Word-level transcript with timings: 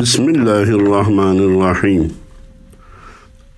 Bismillahirrahmanirrahim. 0.00 2.12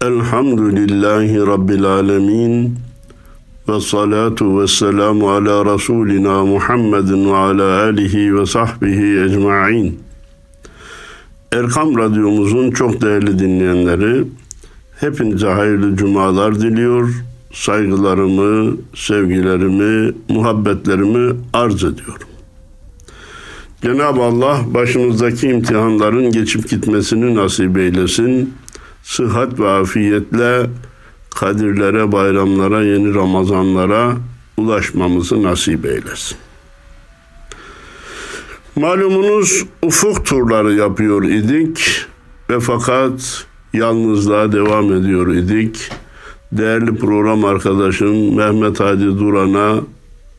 Elhamdülillahi 0.01 1.39
Rabbil 1.39 1.85
alemin. 1.85 2.79
Ve 3.69 3.81
salatu 3.81 4.61
ve 4.61 4.67
selamu 4.67 5.31
ala 5.31 5.75
Resulina 5.75 6.45
Muhammedin 6.45 7.33
ve 7.33 7.37
ala 7.37 7.83
alihi 7.83 8.37
ve 8.37 8.47
sahbihi 8.47 9.21
ecma'in. 9.21 10.01
Erkam 11.53 11.99
Radyomuzun 11.99 12.71
çok 12.71 13.03
değerli 13.03 13.39
dinleyenleri, 13.39 14.25
hepinize 15.01 15.49
hayırlı 15.49 15.97
cumalar 15.97 16.61
diliyor. 16.61 17.11
Saygılarımı, 17.53 18.77
sevgilerimi, 18.95 20.15
muhabbetlerimi 20.29 21.37
arz 21.53 21.85
ediyorum. 21.85 22.32
Cenab-ı 23.83 24.23
Allah 24.23 24.61
başımızdaki 24.67 25.49
imtihanların 25.49 26.33
geçip 26.33 26.69
gitmesini 26.69 27.35
nasip 27.35 27.79
eylesin. 27.79 28.55
Sıhhat 29.03 29.61
ve 29.61 29.69
afiyetle 29.69 30.67
kadirlere, 31.31 32.13
bayramlara, 32.13 32.85
yeni 32.85 33.15
Ramazanlara 33.15 34.17
ulaşmamızı 34.57 35.43
nasip 35.43 35.87
eylesin. 35.87 36.39
Malumunuz 38.77 39.65
ufuk 39.83 40.27
turları 40.27 40.73
yapıyor 40.75 41.25
idik 41.25 42.07
ve 42.51 42.61
fakat 42.61 43.47
yalnızlığa 43.73 44.53
devam 44.53 44.93
ediyor 44.93 45.35
idik. 45.35 45.91
Değerli 46.53 46.95
program 46.95 47.45
arkadaşım 47.45 48.37
Mehmet 48.37 48.81
Hadi 48.81 49.19
Duran'a 49.19 49.81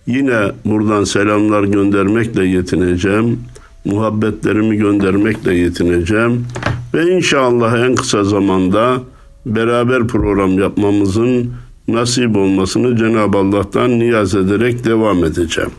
yine 0.07 0.51
buradan 0.65 1.03
selamlar 1.03 1.63
göndermekle 1.63 2.45
yetineceğim. 2.45 3.39
Muhabbetlerimi 3.85 4.75
göndermekle 4.75 5.55
yetineceğim. 5.55 6.45
Ve 6.93 7.15
inşallah 7.15 7.85
en 7.85 7.95
kısa 7.95 8.23
zamanda 8.23 9.01
beraber 9.45 10.07
program 10.07 10.59
yapmamızın 10.59 11.53
nasip 11.87 12.37
olmasını 12.37 12.97
Cenab-ı 12.97 13.37
Allah'tan 13.37 13.99
niyaz 13.99 14.35
ederek 14.35 14.85
devam 14.85 15.23
edeceğim. 15.23 15.71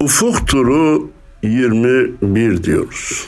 Ufuk 0.00 0.48
turu 0.48 1.10
21 1.42 2.64
diyoruz. 2.64 3.26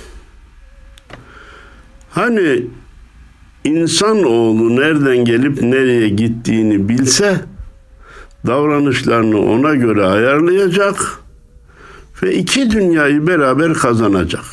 Hani 2.11 2.63
insan 3.65 4.23
oğlu 4.23 4.77
nereden 4.77 5.25
gelip 5.25 5.63
nereye 5.63 6.09
gittiğini 6.09 6.89
bilse 6.89 7.41
davranışlarını 8.47 9.41
ona 9.41 9.75
göre 9.75 10.05
ayarlayacak 10.05 11.19
ve 12.23 12.35
iki 12.35 12.71
dünyayı 12.71 13.27
beraber 13.27 13.75
kazanacak. 13.75 14.45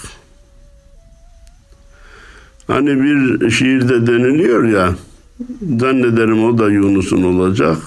Hani 2.67 3.03
bir 3.03 3.50
şiirde 3.50 4.08
deniliyor 4.08 4.63
ya 4.63 4.95
zannederim 5.80 6.44
o 6.44 6.58
da 6.58 6.69
Yunus'un 6.69 7.23
olacak. 7.23 7.77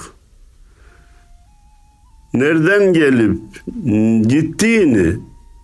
Nereden 2.35 2.93
gelip 2.93 3.39
gittiğini 4.29 5.17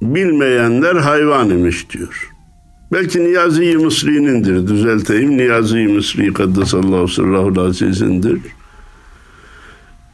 bilmeyenler 0.03 0.97
hayvan 0.97 1.51
imiş 1.51 1.91
diyor. 1.91 2.33
Belki 2.93 3.25
Niyazi-i 3.25 3.77
Mısri'nindir. 3.77 4.67
Düzelteyim. 4.67 5.37
Niyazi-i 5.37 5.89
Mısri 5.89 6.33
Kaddesallahu 6.33 7.09
sırrahul 7.09 7.57
azizindir. 7.57 8.39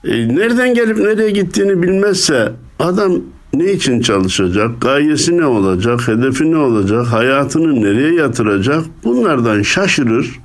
E, 0.04 0.28
nereden 0.28 0.74
gelip 0.74 0.98
nereye 0.98 1.30
gittiğini 1.30 1.82
bilmezse 1.82 2.52
adam 2.78 3.12
ne 3.54 3.72
için 3.72 4.00
çalışacak, 4.00 4.80
gayesi 4.80 5.36
ne 5.36 5.46
olacak, 5.46 6.08
hedefi 6.08 6.52
ne 6.52 6.56
olacak, 6.56 7.06
hayatını 7.06 7.82
nereye 7.82 8.14
yatıracak 8.14 8.84
bunlardan 9.04 9.62
şaşırır. 9.62 10.40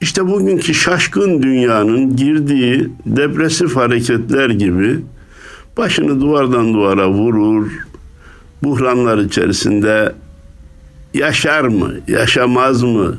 İşte 0.00 0.26
bugünkü 0.28 0.74
şaşkın 0.74 1.42
dünyanın 1.42 2.16
girdiği 2.16 2.88
depresif 3.06 3.76
hareketler 3.76 4.50
gibi 4.50 5.00
başını 5.76 6.20
duvardan 6.20 6.74
duvara 6.74 7.10
vurur, 7.10 7.70
buhranlar 8.62 9.18
içerisinde 9.18 10.12
yaşar 11.14 11.62
mı, 11.64 11.92
yaşamaz 12.08 12.82
mı, 12.82 13.16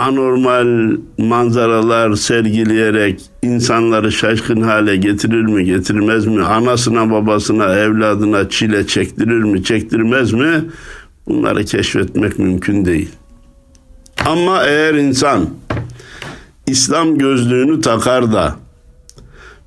anormal 0.00 0.96
manzaralar 1.18 2.14
sergileyerek 2.14 3.20
insanları 3.42 4.12
şaşkın 4.12 4.60
hale 4.60 4.96
getirir 4.96 5.42
mi, 5.42 5.64
getirmez 5.64 6.26
mi? 6.26 6.42
Anasına, 6.42 7.10
babasına, 7.10 7.74
evladına 7.74 8.48
çile 8.48 8.86
çektirir 8.86 9.42
mi, 9.42 9.64
çektirmez 9.64 10.32
mi? 10.32 10.64
Bunları 11.26 11.64
keşfetmek 11.64 12.38
mümkün 12.38 12.84
değil. 12.84 13.08
Ama 14.26 14.64
eğer 14.64 14.94
insan 14.94 15.48
İslam 16.66 17.18
gözlüğünü 17.18 17.80
takar 17.80 18.32
da 18.32 18.56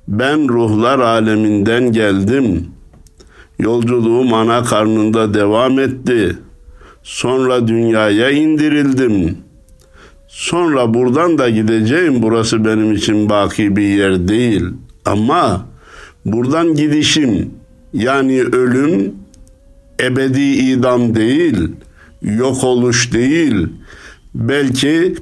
ben 0.08 0.48
ruhlar 0.48 0.98
aleminden 0.98 1.92
geldim. 1.92 2.66
Yolculuğum 3.58 4.34
ana 4.34 4.64
karnında 4.64 5.34
devam 5.34 5.78
etti. 5.78 6.38
Sonra 7.02 7.68
dünyaya 7.68 8.30
indirildim. 8.30 9.43
Sonra 10.34 10.94
buradan 10.94 11.38
da 11.38 11.48
gideceğim. 11.48 12.22
Burası 12.22 12.64
benim 12.64 12.92
için 12.92 13.28
baki 13.28 13.76
bir 13.76 13.88
yer 13.88 14.28
değil. 14.28 14.64
Ama 15.04 15.66
buradan 16.24 16.74
gidişim 16.74 17.50
yani 17.92 18.42
ölüm 18.42 19.14
ebedi 20.00 20.42
idam 20.42 21.14
değil, 21.14 21.68
yok 22.22 22.64
oluş 22.64 23.12
değil. 23.12 23.68
Belki 24.34 25.14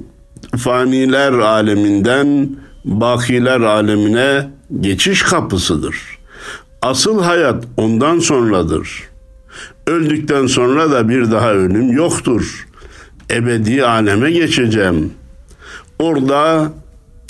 faniler 0.57 1.33
aleminden 1.33 2.49
bakiler 2.85 3.61
alemine 3.61 4.49
geçiş 4.79 5.23
kapısıdır. 5.23 5.95
Asıl 6.81 7.23
hayat 7.23 7.63
ondan 7.77 8.19
sonradır. 8.19 9.03
Öldükten 9.87 10.47
sonra 10.47 10.91
da 10.91 11.09
bir 11.09 11.31
daha 11.31 11.53
ölüm 11.53 11.91
yoktur. 11.91 12.67
Ebedi 13.31 13.85
aleme 13.85 14.31
geçeceğim. 14.31 15.13
Orada 15.99 16.71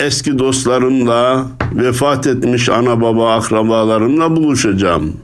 eski 0.00 0.38
dostlarımla, 0.38 1.46
vefat 1.74 2.26
etmiş 2.26 2.68
ana 2.68 3.00
baba 3.00 3.34
akrabalarımla 3.34 4.36
buluşacağım. 4.36 5.16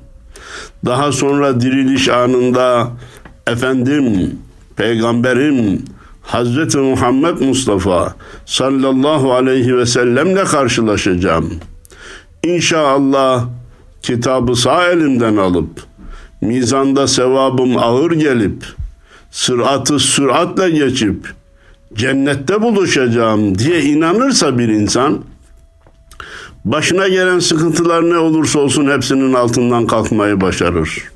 Daha 0.84 1.12
sonra 1.12 1.60
diriliş 1.60 2.09
anında 2.09 2.91
efendim, 3.47 4.38
peygamberim, 4.76 5.84
Hazreti 6.22 6.78
Muhammed 6.78 7.41
Mustafa 7.41 8.14
sallallahu 8.47 9.32
aleyhi 9.32 9.76
ve 9.76 9.86
sellemle 9.86 10.44
karşılaşacağım. 10.44 11.54
İnşallah 12.42 13.47
kitabı 14.03 14.56
sağ 14.56 14.86
elimden 14.86 15.36
alıp 15.36 15.82
mizanda 16.41 17.06
sevabım 17.06 17.76
ağır 17.76 18.12
gelip 18.12 18.64
sıratı 19.30 19.98
süratle 19.98 20.70
geçip 20.70 21.32
cennette 21.94 22.62
buluşacağım 22.62 23.58
diye 23.58 23.82
inanırsa 23.82 24.58
bir 24.58 24.68
insan 24.68 25.24
başına 26.64 27.08
gelen 27.08 27.38
sıkıntılar 27.38 28.10
ne 28.10 28.18
olursa 28.18 28.58
olsun 28.58 28.91
hepsinin 28.91 29.34
altından 29.34 29.86
kalkmayı 29.86 30.41
başarır. 30.41 31.10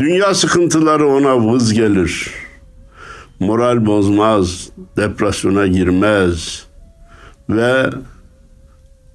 Dünya 0.00 0.34
sıkıntıları 0.34 1.06
ona 1.06 1.52
vız 1.52 1.72
gelir. 1.72 2.30
Moral 3.40 3.86
bozmaz, 3.86 4.68
depresyona 4.96 5.66
girmez 5.66 6.66
ve 7.50 7.90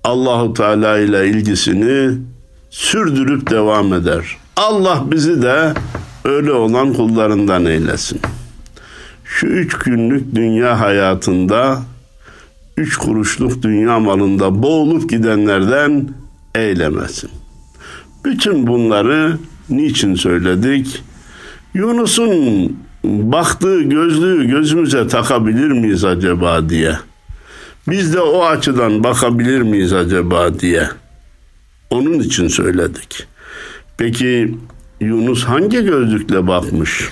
Allahu 0.04 0.54
Teala 0.54 1.00
ile 1.00 1.28
ilgisini 1.28 2.18
sürdürüp 2.70 3.50
devam 3.50 3.94
eder. 3.94 4.38
Allah 4.56 5.04
bizi 5.12 5.42
de 5.42 5.74
öyle 6.28 6.52
olan 6.52 6.94
kullarından 6.94 7.66
eylesin. 7.66 8.20
Şu 9.24 9.48
üç 9.48 9.74
günlük 9.74 10.36
dünya 10.36 10.80
hayatında 10.80 11.82
üç 12.78 12.98
kuruşluk 12.98 13.64
dünya 13.64 14.00
malında 14.00 14.64
boğulup 14.64 15.10
gidenlerden 15.10 16.10
eylemesin. 16.56 17.30
Bütün 18.26 18.68
bunları 18.68 19.38
niçin 19.70 20.16
söyledik? 20.16 21.04
Yunus'un 21.74 22.78
baktığı 23.04 23.82
gözlüğü 23.82 24.48
gözümüze 24.48 25.08
takabilir 25.08 25.72
miyiz 25.72 26.06
acaba 26.06 26.70
diye. 26.70 26.98
Biz 27.88 28.14
de 28.14 28.20
o 28.22 28.46
açıdan 28.46 29.04
bakabilir 29.04 29.62
miyiz 29.62 29.94
acaba 29.94 30.60
diye. 30.60 30.90
Onun 31.90 32.20
için 32.20 32.48
söyledik. 32.48 33.28
Peki 33.98 34.58
Yunus 35.00 35.44
hangi 35.44 35.84
gözlükle 35.84 36.48
bakmış? 36.48 37.10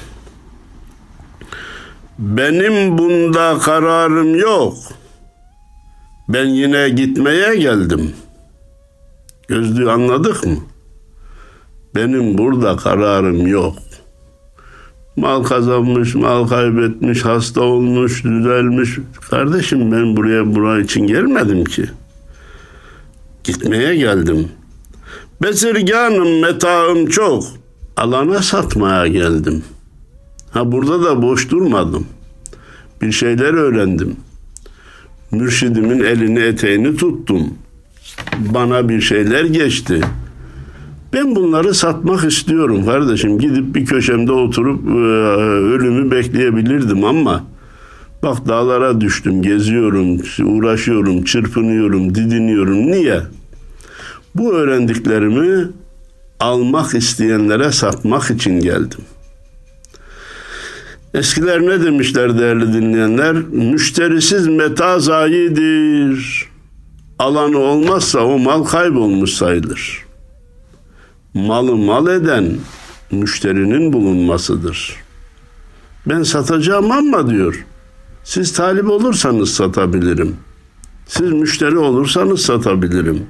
Benim 2.20 2.98
bunda 2.98 3.58
kararım 3.60 4.36
yok. 4.36 4.78
Ben 6.30 6.46
yine 6.46 6.90
gitmeye 6.90 7.56
geldim. 7.56 8.14
Gözlüğü 9.48 9.92
anladık 9.92 10.46
mı? 10.46 10.58
Benim 11.96 12.38
burada 12.38 12.76
kararım 12.76 13.48
yok. 13.48 13.76
Mal 15.16 15.44
kazanmış, 15.44 16.16
mal 16.16 16.48
kaybetmiş, 16.48 17.26
hasta 17.26 17.62
olmuş, 17.62 18.24
düzelmiş. 18.24 18.90
Kardeşim 19.30 19.92
ben 19.92 20.18
buraya 20.18 20.56
buraya 20.56 20.82
için 20.82 21.08
gelmedim 21.08 21.66
ki. 21.66 21.86
Gitmeye 23.44 23.96
geldim. 23.96 24.52
Bezirganım, 25.42 26.42
metağım 26.42 27.06
çok. 27.06 27.44
Alana 27.98 28.42
satmaya 28.42 29.08
geldim. 29.08 29.64
Ha 30.52 30.72
burada 30.72 31.04
da 31.04 31.22
boş 31.22 31.52
durmadım. 31.52 32.08
Bir 33.02 33.12
şeyler 33.12 33.54
öğrendim. 33.54 34.16
Mürşidimin 35.32 36.04
elini 36.04 36.40
eteğini 36.40 36.96
tuttum. 36.98 37.54
Bana 38.38 38.90
bir 38.90 39.02
şeyler 39.02 39.46
geçti. 39.46 40.02
Ben 41.14 41.36
bunları 41.36 41.74
satmak 41.74 42.32
istiyorum 42.32 42.86
kardeşim. 42.86 43.40
Gidip 43.40 43.76
bir 43.76 43.86
köşemde 43.86 44.32
oturup 44.32 44.88
e, 44.88 44.92
ölümü 45.74 46.12
bekleyebilirdim 46.12 47.04
ama 47.04 47.44
bak 48.24 48.48
dağlara 48.48 49.02
düştüm, 49.02 49.42
geziyorum, 49.42 50.20
uğraşıyorum, 50.46 51.24
çırpınıyorum, 51.24 52.16
didiniyorum. 52.16 52.92
Niye? 52.92 53.22
Bu 54.36 54.54
öğrendiklerimi 54.54 55.68
almak 56.40 56.96
isteyenlere 56.96 57.72
satmak 57.72 58.32
için 58.32 58.60
geldim. 58.60 59.02
Eskiler 61.14 61.62
ne 61.62 61.84
demişler 61.84 62.40
değerli 62.40 62.74
dinleyenler? 62.74 63.34
Müşterisiz 63.52 64.48
meta 64.48 65.00
zayidir. 65.00 66.46
Alanı 67.20 67.58
olmazsa 67.58 68.20
o 68.20 68.40
mal 68.40 68.64
kaybolmuş 68.64 69.34
sayılır. 69.34 70.06
Malı 71.34 71.76
mal 71.76 72.08
eden 72.08 72.52
müşterinin 73.12 73.94
bulunmasıdır. 73.94 74.96
Ben 76.06 76.24
satacağım 76.24 76.92
ama 76.92 77.30
diyor. 77.30 77.66
Siz 78.24 78.54
talip 78.54 78.90
olursanız 78.90 79.54
satabilirim. 79.54 80.36
Siz 81.08 81.32
müşteri 81.32 81.78
olursanız 81.78 82.42
satabilirim. 82.42 83.28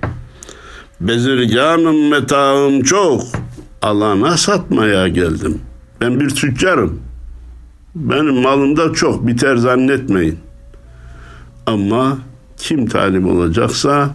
Bezirganım 1.01 2.09
metağım 2.09 2.83
çok. 2.83 3.21
Alana 3.81 4.37
satmaya 4.37 5.07
geldim. 5.07 5.61
Ben 6.01 6.19
bir 6.19 6.29
tüccarım. 6.29 6.99
Benim 7.95 8.41
malımda 8.41 8.93
çok 8.93 9.27
biter 9.27 9.55
zannetmeyin. 9.55 10.39
Ama 11.65 12.17
kim 12.57 12.87
talip 12.87 13.25
olacaksa 13.25 14.09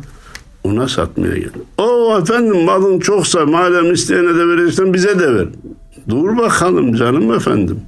ona 0.64 0.88
satmaya 0.88 1.34
geldim. 1.34 1.62
O 1.78 2.18
efendim 2.22 2.64
malın 2.64 3.00
çoksa 3.00 3.46
madem 3.46 3.92
isteyene 3.92 4.34
de 4.34 4.48
verirsen 4.48 4.94
bize 4.94 5.18
de 5.18 5.34
ver. 5.34 5.48
Dur 6.08 6.38
bakalım 6.38 6.94
canım 6.94 7.34
efendim. 7.34 7.80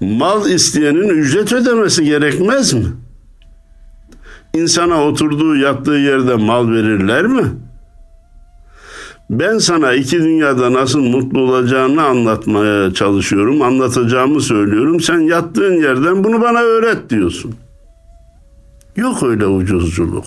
Mal 0.00 0.50
isteyenin 0.50 1.08
ücret 1.08 1.52
ödemesi 1.52 2.04
gerekmez 2.04 2.72
mi? 2.72 2.86
İnsana 4.54 5.04
oturduğu 5.04 5.56
yattığı 5.56 5.92
yerde 5.92 6.34
mal 6.34 6.70
verirler 6.70 7.26
mi? 7.26 7.44
Ben 9.30 9.58
sana 9.58 9.92
iki 9.92 10.18
dünyada 10.18 10.72
nasıl 10.72 11.00
mutlu 11.00 11.40
olacağını 11.40 12.02
anlatmaya 12.02 12.94
çalışıyorum, 12.94 13.62
anlatacağımı 13.62 14.40
söylüyorum. 14.40 15.00
Sen 15.00 15.20
yattığın 15.20 15.74
yerden 15.74 16.24
bunu 16.24 16.42
bana 16.42 16.60
öğret 16.60 17.10
diyorsun. 17.10 17.54
Yok 18.96 19.22
öyle 19.22 19.46
ucuzculuk. 19.46 20.24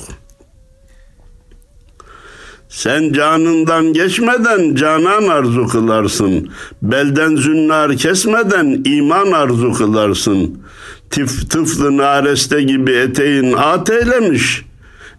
Sen 2.69 3.13
canından 3.13 3.93
geçmeden 3.93 4.75
canan 4.75 5.27
arzu 5.27 5.67
kılarsın. 5.67 6.49
Belden 6.81 7.35
zünnar 7.35 7.97
kesmeden 7.97 8.81
iman 8.85 9.31
arzu 9.31 9.73
kılarsın. 9.73 10.61
Tif, 11.09 11.49
tıflı 11.49 11.97
nareste 11.97 12.63
gibi 12.63 12.91
eteğin 12.91 13.53
at 13.53 13.89
eylemiş. 13.89 14.65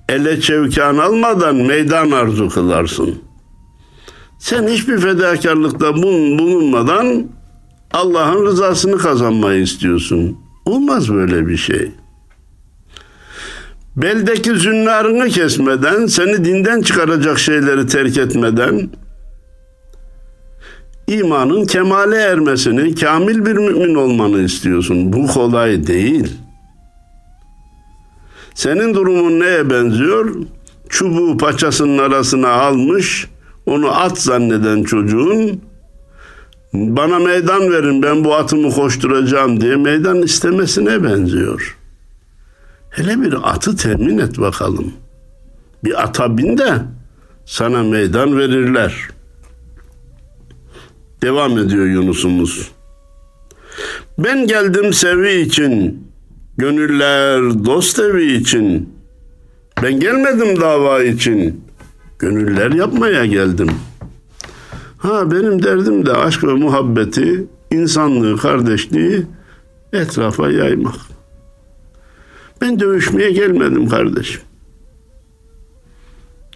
Ele 0.08 0.40
çevkan 0.40 0.98
almadan 0.98 1.56
meydan 1.56 2.10
arzu 2.10 2.48
kılarsın.'' 2.48 3.28
Sen 4.38 4.68
hiçbir 4.68 4.98
fedakarlıkta 4.98 5.96
bulunmadan 5.96 7.26
Allah'ın 7.92 8.46
rızasını 8.46 8.98
kazanmayı 8.98 9.62
istiyorsun. 9.62 10.38
Olmaz 10.64 11.14
böyle 11.14 11.46
bir 11.46 11.56
şey. 11.56 11.90
Beldeki 13.96 14.54
zünnarını 14.54 15.28
kesmeden, 15.28 16.06
seni 16.06 16.44
dinden 16.44 16.82
çıkaracak 16.82 17.38
şeyleri 17.38 17.86
terk 17.86 18.16
etmeden, 18.16 18.90
imanın 21.08 21.64
kemale 21.64 22.16
ermesini, 22.16 22.94
kamil 22.94 23.46
bir 23.46 23.56
mümin 23.56 23.94
olmanı 23.94 24.40
istiyorsun. 24.40 25.12
Bu 25.12 25.26
kolay 25.26 25.86
değil. 25.86 26.36
Senin 28.54 28.94
durumun 28.94 29.40
neye 29.40 29.70
benziyor? 29.70 30.36
Çubuğu 30.88 31.36
paçasının 31.36 31.98
arasına 31.98 32.50
almış, 32.50 33.28
onu 33.66 33.90
at 33.90 34.18
zanneden 34.18 34.82
çocuğun 34.82 35.60
bana 36.72 37.18
meydan 37.18 37.70
verin 37.70 38.02
ben 38.02 38.24
bu 38.24 38.34
atımı 38.34 38.70
koşturacağım 38.70 39.60
diye 39.60 39.76
meydan 39.76 40.22
istemesine 40.22 41.04
benziyor. 41.04 41.78
Hele 42.90 43.20
bir 43.22 43.34
atı 43.50 43.76
temin 43.76 44.18
et 44.18 44.38
bakalım. 44.38 44.92
Bir 45.84 46.02
ata 46.02 46.38
bin 46.38 46.58
de 46.58 46.72
sana 47.46 47.82
meydan 47.82 48.38
verirler. 48.38 49.08
Devam 51.22 51.58
ediyor 51.58 51.86
Yunus'umuz. 51.86 52.70
Ben 54.18 54.46
geldim 54.46 54.92
sevi 54.92 55.40
için, 55.40 56.04
gönüller 56.56 57.64
dost 57.64 57.98
evi 57.98 58.32
için. 58.32 58.94
Ben 59.82 60.00
gelmedim 60.00 60.60
dava 60.60 61.02
için, 61.02 61.64
gönüller 62.18 62.70
yapmaya 62.70 63.26
geldim. 63.26 63.70
Ha 64.98 65.30
benim 65.30 65.62
derdim 65.62 66.06
de 66.06 66.12
aşk 66.12 66.44
ve 66.44 66.52
muhabbeti, 66.52 67.46
insanlığı, 67.70 68.36
kardeşliği 68.36 69.26
etrafa 69.92 70.50
yaymak. 70.50 70.94
Ben 72.60 72.80
dövüşmeye 72.80 73.30
gelmedim 73.30 73.88
kardeşim. 73.88 74.40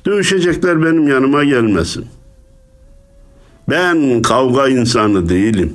Dövüşecekler 0.06 0.85
benim 0.85 1.09
yanıma 1.09 1.44
gelmesin. 1.44 2.06
Ben 3.69 4.23
kavga 4.23 4.69
insanı 4.69 5.29
değilim. 5.29 5.75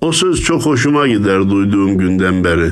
O 0.00 0.12
söz 0.12 0.40
çok 0.40 0.66
hoşuma 0.66 1.08
gider 1.08 1.50
duyduğum 1.50 1.98
günden 1.98 2.44
beri 2.44 2.70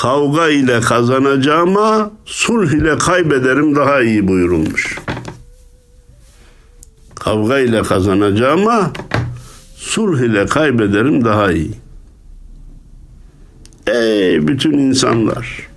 kavga 0.00 0.48
ile 0.48 0.80
kazanacağıma 0.80 2.10
sulh 2.24 2.70
ile 2.70 2.98
kaybederim 2.98 3.76
daha 3.76 4.02
iyi 4.02 4.28
buyurulmuş. 4.28 4.98
Kavga 7.14 7.58
ile 7.58 7.82
kazanacağıma 7.82 8.92
sulh 9.76 10.20
ile 10.20 10.46
kaybederim 10.46 11.24
daha 11.24 11.52
iyi. 11.52 11.74
Ey 13.86 14.48
bütün 14.48 14.78
insanlar! 14.78 15.68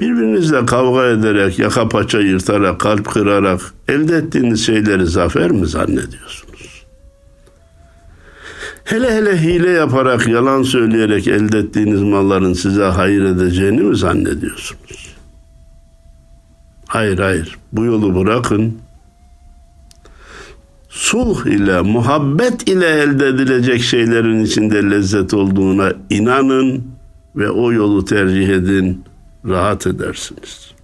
Birbirinizle 0.00 0.66
kavga 0.66 1.06
ederek, 1.06 1.58
yaka 1.58 1.88
paça 1.88 2.20
yırtarak, 2.20 2.80
kalp 2.80 3.10
kırarak 3.10 3.60
elde 3.88 4.16
ettiğiniz 4.16 4.66
şeyleri 4.66 5.06
zafer 5.06 5.50
mi 5.50 5.66
zannediyorsunuz? 5.66 6.84
Hele 8.84 9.14
hele 9.14 9.42
hile 9.42 9.70
yaparak, 9.70 10.28
yalan 10.28 10.62
söyleyerek 10.62 11.28
elde 11.28 11.58
ettiğiniz 11.58 12.02
malların 12.02 12.52
size 12.52 12.84
hayır 12.84 13.24
edeceğini 13.24 13.80
mi 13.80 13.96
zannediyorsunuz? 13.96 15.14
Hayır 16.86 17.18
hayır. 17.18 17.58
Bu 17.72 17.84
yolu 17.84 18.24
bırakın. 18.24 18.78
Sulh 20.88 21.46
ile, 21.46 21.80
muhabbet 21.80 22.68
ile 22.68 22.86
elde 22.86 23.28
edilecek 23.28 23.82
şeylerin 23.82 24.44
içinde 24.44 24.90
lezzet 24.90 25.34
olduğuna 25.34 25.92
inanın 26.10 26.84
ve 27.36 27.50
o 27.50 27.72
yolu 27.72 28.04
tercih 28.04 28.48
edin. 28.48 29.04
Rahat 29.48 29.86
edersiniz. 29.86 30.74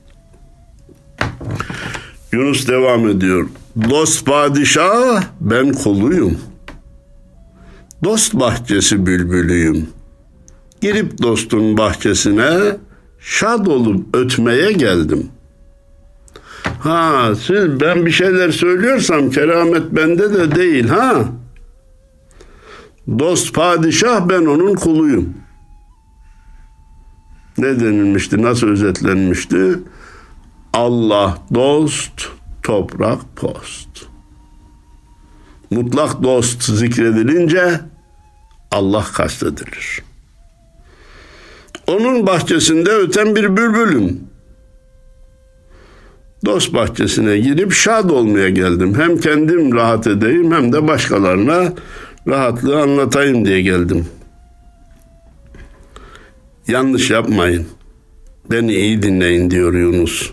Yunus 2.32 2.68
devam 2.68 3.08
ediyor. 3.08 3.48
Dost 3.90 4.26
padişah 4.26 5.22
ben 5.40 5.72
koluyum.'' 5.72 6.50
dost 8.04 8.34
bahçesi 8.34 9.06
bülbülüyüm. 9.06 9.88
Girip 10.80 11.22
dostun 11.22 11.78
bahçesine 11.78 12.76
şad 13.20 13.66
olup 13.66 14.16
ötmeye 14.16 14.72
geldim. 14.72 15.28
Ha 16.80 17.32
siz 17.34 17.80
ben 17.80 18.06
bir 18.06 18.10
şeyler 18.10 18.50
söylüyorsam 18.50 19.30
keramet 19.30 19.92
bende 19.92 20.32
de 20.34 20.54
değil 20.54 20.88
ha. 20.88 21.24
Dost 23.18 23.54
padişah 23.54 24.28
ben 24.28 24.46
onun 24.46 24.74
kuluyum. 24.74 25.34
Ne 27.60 27.80
denilmişti? 27.80 28.42
Nasıl 28.42 28.66
özetlenmişti? 28.66 29.78
Allah 30.72 31.38
dost, 31.54 32.28
toprak 32.62 33.36
post. 33.36 33.88
Mutlak 35.70 36.22
dost 36.22 36.62
zikredilince 36.62 37.80
Allah 38.70 39.04
kastedilir. 39.14 40.02
Onun 41.86 42.26
bahçesinde 42.26 42.90
öten 42.90 43.36
bir 43.36 43.56
bülbülüm. 43.56 44.20
Dost 46.44 46.74
bahçesine 46.74 47.38
girip 47.38 47.72
şad 47.72 48.10
olmaya 48.10 48.48
geldim. 48.48 48.94
Hem 48.94 49.18
kendim 49.18 49.74
rahat 49.74 50.06
edeyim 50.06 50.52
hem 50.52 50.72
de 50.72 50.88
başkalarına 50.88 51.72
rahatlığı 52.28 52.82
anlatayım 52.82 53.44
diye 53.44 53.62
geldim. 53.62 54.06
Yanlış 56.68 57.10
yapmayın. 57.10 57.66
Beni 58.50 58.74
iyi 58.74 59.02
dinleyin 59.02 59.50
diyor 59.50 59.74
Yunus. 59.74 60.30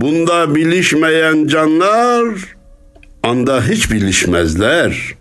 Bunda 0.00 0.54
bilişmeyen 0.54 1.46
canlar 1.46 2.56
anda 3.22 3.62
hiç 3.62 3.90
bilişmezler. 3.90 5.14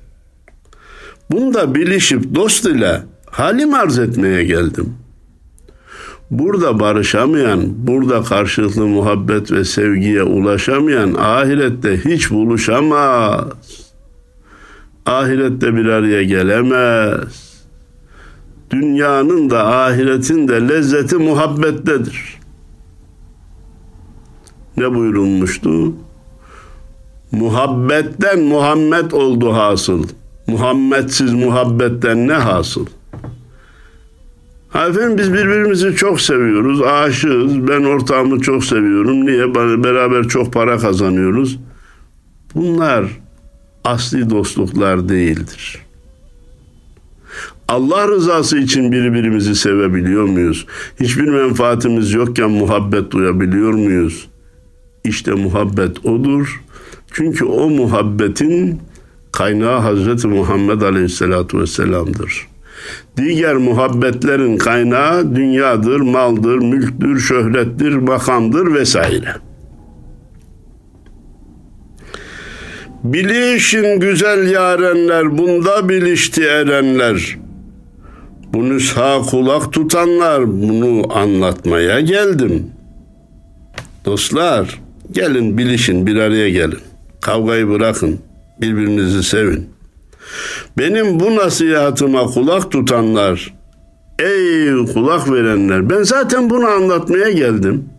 Bunda 1.31 1.75
bilişip 1.75 2.35
dost 2.35 2.65
ile 2.65 3.01
halim 3.25 3.73
arz 3.73 3.99
etmeye 3.99 4.43
geldim. 4.43 4.93
Burada 6.31 6.79
barışamayan, 6.79 7.87
burada 7.87 8.23
karşılıklı 8.23 8.87
muhabbet 8.87 9.51
ve 9.51 9.63
sevgiye 9.63 10.23
ulaşamayan 10.23 11.13
ahirette 11.13 12.05
hiç 12.05 12.31
buluşamaz. 12.31 13.45
Ahirette 15.05 15.75
bir 15.75 15.85
araya 15.85 16.23
gelemez. 16.23 17.46
Dünyanın 18.71 19.49
da 19.49 19.67
ahiretin 19.67 20.47
de 20.47 20.67
lezzeti 20.69 21.15
muhabbettedir. 21.15 22.39
Ne 24.77 24.95
buyurulmuştu? 24.95 25.93
Muhabbetten 27.31 28.39
Muhammed 28.39 29.11
oldu 29.11 29.53
hasıl. 29.53 30.03
Muhammedsiz 30.47 31.33
muhabbetten 31.33 32.27
ne 32.27 32.33
hasıl? 32.33 32.85
Efendim 34.69 35.17
biz 35.17 35.33
birbirimizi 35.33 35.95
çok 35.95 36.21
seviyoruz, 36.21 36.81
aşığız. 36.81 37.67
Ben 37.67 37.83
ortağımı 37.83 38.39
çok 38.39 38.63
seviyorum. 38.63 39.25
Niye? 39.25 39.55
Beraber 39.83 40.23
çok 40.23 40.53
para 40.53 40.77
kazanıyoruz. 40.77 41.59
Bunlar 42.55 43.05
asli 43.83 44.29
dostluklar 44.29 45.09
değildir. 45.09 45.86
Allah 47.67 48.07
rızası 48.07 48.57
için 48.57 48.91
birbirimizi 48.91 49.55
sevebiliyor 49.55 50.23
muyuz? 50.23 50.65
Hiçbir 50.99 51.27
menfaatimiz 51.27 52.13
yokken 52.13 52.49
muhabbet 52.49 53.11
duyabiliyor 53.11 53.73
muyuz? 53.73 54.27
İşte 55.03 55.31
muhabbet 55.31 56.05
odur. 56.05 56.61
Çünkü 57.11 57.45
o 57.45 57.69
muhabbetin 57.69 58.81
kaynağı 59.31 59.79
Hazreti 59.79 60.27
Muhammed 60.27 60.81
Aleyhisselatü 60.81 61.59
Vesselam'dır. 61.59 62.47
Diğer 63.17 63.55
muhabbetlerin 63.55 64.57
kaynağı 64.57 65.35
dünyadır, 65.35 65.99
maldır, 65.99 66.57
mülktür, 66.57 67.19
şöhrettir, 67.19 67.95
makamdır 67.95 68.73
vesaire. 68.73 69.35
Bilişin 73.03 73.99
güzel 73.99 74.51
yarenler, 74.51 75.37
bunda 75.37 75.89
bilişti 75.89 76.43
erenler. 76.43 77.37
Bu 78.53 78.69
nüsha 78.69 79.21
kulak 79.21 79.73
tutanlar, 79.73 80.47
bunu 80.47 81.17
anlatmaya 81.17 81.99
geldim. 81.99 82.71
Dostlar, 84.05 84.81
gelin 85.11 85.57
bilişin, 85.57 86.07
bir 86.07 86.15
araya 86.15 86.49
gelin. 86.49 86.79
Kavgayı 87.21 87.69
bırakın, 87.69 88.19
birbirinizi 88.61 89.23
sevin. 89.23 89.69
Benim 90.77 91.19
bu 91.19 91.35
nasihatıma 91.35 92.25
kulak 92.25 92.71
tutanlar, 92.71 93.53
ey 94.19 94.85
kulak 94.93 95.31
verenler, 95.31 95.89
ben 95.89 96.03
zaten 96.03 96.49
bunu 96.49 96.67
anlatmaya 96.67 97.31
geldim. 97.31 97.89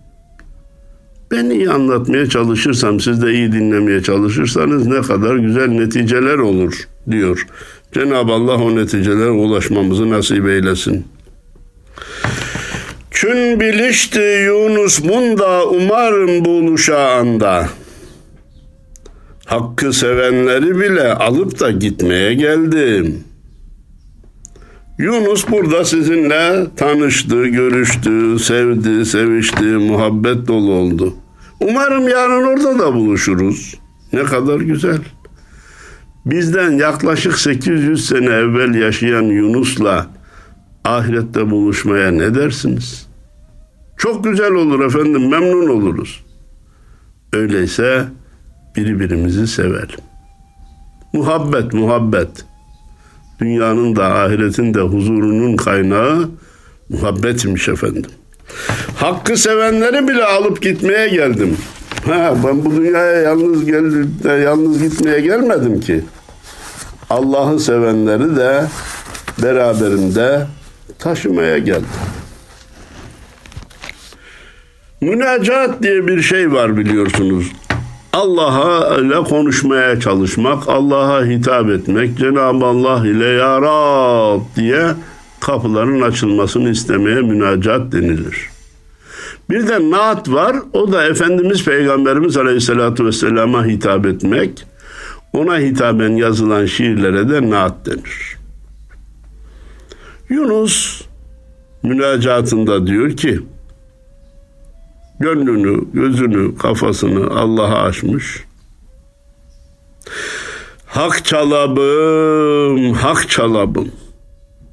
Ben 1.31 1.51
iyi 1.51 1.71
anlatmaya 1.71 2.29
çalışırsam, 2.29 3.01
siz 3.01 3.23
de 3.23 3.33
iyi 3.33 3.53
dinlemeye 3.53 4.03
çalışırsanız 4.03 4.87
ne 4.87 5.01
kadar 5.01 5.37
güzel 5.37 5.69
neticeler 5.69 6.39
olur 6.39 6.89
diyor. 7.11 7.47
Cenab-ı 7.93 8.33
Allah 8.33 8.57
o 8.57 8.77
neticelere 8.77 9.31
ulaşmamızı 9.31 10.11
nasip 10.11 10.49
eylesin. 10.49 11.05
Çün 13.11 13.61
bilişti 13.61 14.43
Yunus 14.47 15.05
bunda 15.05 15.67
umarım 15.67 16.45
buluşa 16.45 17.11
anda. 17.11 17.69
Hakkı 19.45 19.93
sevenleri 19.93 20.81
bile 20.81 21.15
alıp 21.15 21.61
da 21.61 21.71
gitmeye 21.71 22.35
geldim. 22.35 23.25
Yunus 24.99 25.49
burada 25.49 25.85
sizinle 25.85 26.67
tanıştı, 26.77 27.47
görüştü, 27.47 28.39
sevdi, 28.39 29.07
sevişti, 29.07 29.65
muhabbet 29.65 30.49
dolu 30.49 30.73
oldu. 30.73 31.15
Umarım 31.61 32.09
yarın 32.09 32.45
orada 32.45 32.79
da 32.79 32.95
buluşuruz. 32.95 33.75
Ne 34.13 34.23
kadar 34.23 34.61
güzel. 34.61 34.99
Bizden 36.27 36.71
yaklaşık 36.71 37.39
800 37.39 38.07
sene 38.07 38.31
evvel 38.31 38.75
yaşayan 38.75 39.23
Yunus'la 39.23 40.07
ahirette 40.85 41.51
buluşmaya 41.51 42.11
ne 42.11 42.35
dersiniz? 42.35 43.07
Çok 43.97 44.25
güzel 44.25 44.53
olur 44.53 44.85
efendim, 44.85 45.29
memnun 45.29 45.69
oluruz. 45.69 46.25
Öyleyse 47.33 48.05
birbirimizi 48.77 49.47
sevelim. 49.47 50.01
Muhabbet, 51.13 51.73
muhabbet. 51.73 52.29
Dünyanın 53.41 53.97
da 53.97 54.15
ahiretin 54.15 54.75
de 54.75 54.81
huzurunun 54.81 55.57
kaynağı 55.57 56.31
muhabbetmiş 56.89 57.69
efendim. 57.69 58.11
Hakkı 58.97 59.37
sevenleri 59.37 60.09
bile 60.09 60.25
alıp 60.25 60.63
gitmeye 60.63 61.09
geldim. 61.09 61.57
Ha, 62.09 62.35
ben 62.45 62.65
bu 62.65 62.77
dünyaya 62.77 63.21
yalnız 63.21 63.65
geldim 63.65 64.19
de 64.25 64.33
yalnız 64.33 64.83
gitmeye 64.83 65.21
gelmedim 65.21 65.81
ki. 65.81 66.05
Allah'ı 67.11 67.61
sevenleri 67.61 68.37
de 68.37 68.65
beraberimde 69.43 70.47
taşımaya 70.99 71.59
geldim. 71.59 71.87
Münacat 75.01 75.83
diye 75.83 76.07
bir 76.07 76.23
şey 76.23 76.53
var 76.53 76.77
biliyorsunuz. 76.77 77.53
Allah'a 78.13 78.97
ile 78.97 79.25
konuşmaya 79.25 80.01
çalışmak, 80.01 80.69
Allah'a 80.69 81.25
hitap 81.25 81.71
etmek, 81.71 82.19
Cenab-ı 82.19 82.67
Allah 82.67 83.07
ile 83.07 83.27
Ya 83.27 83.63
Rab 83.63 84.41
diye 84.57 84.87
kapıların 85.41 86.01
açılmasını 86.01 86.71
istemeye 86.71 87.21
münacat 87.21 87.93
denilir. 87.93 88.58
Bir 89.51 89.69
de 89.69 89.91
naat 89.91 90.29
var, 90.29 90.57
o 90.73 90.93
da 90.93 91.07
Efendimiz 91.07 91.65
Peygamberimiz 91.65 92.37
Aleyhisselatü 92.37 93.07
Vesselam'a 93.07 93.67
hitap 93.67 94.07
etmek, 94.07 94.67
ona 95.33 95.59
hitaben 95.59 96.17
yazılan 96.17 96.67
şiirlere 96.67 97.29
de 97.29 97.51
naat 97.51 97.87
denir. 97.87 98.39
Yunus 100.29 101.03
münacatında 101.83 102.87
diyor 102.87 103.17
ki, 103.17 103.41
gönlünü, 105.21 105.85
gözünü, 105.93 106.57
kafasını 106.57 107.31
Allah'a 107.31 107.83
açmış. 107.83 108.45
Hak 110.87 111.25
çalabım, 111.25 112.93
hak 112.93 113.29
çalabım. 113.29 113.89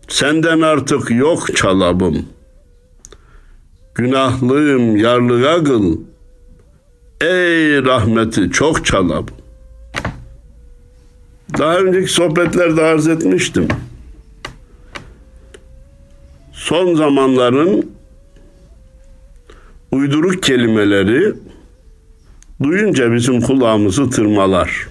Senden 0.08 0.62
artık 0.62 1.12
yok 1.12 1.56
çalabım. 1.56 2.26
Günahlıyım 3.96 4.98
yarlığa 4.98 5.64
kıl. 5.64 6.00
Ey 7.22 7.84
rahmeti 7.86 8.52
çok 8.52 8.86
çalabım. 8.86 9.36
Daha 11.58 11.78
önceki 11.80 12.08
sohbetlerde 12.14 12.82
arz 12.82 13.08
etmiştim. 13.08 13.68
Son 16.54 16.96
zamanların 16.96 17.92
uyduruk 19.92 20.44
kelimeleri 20.44 21.34
duyunca 22.64 23.14
bizim 23.14 23.42
kulağımızı 23.42 24.10
tırmalar. 24.10 24.88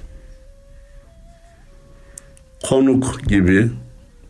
Konuk 2.63 3.25
gibi, 3.29 3.71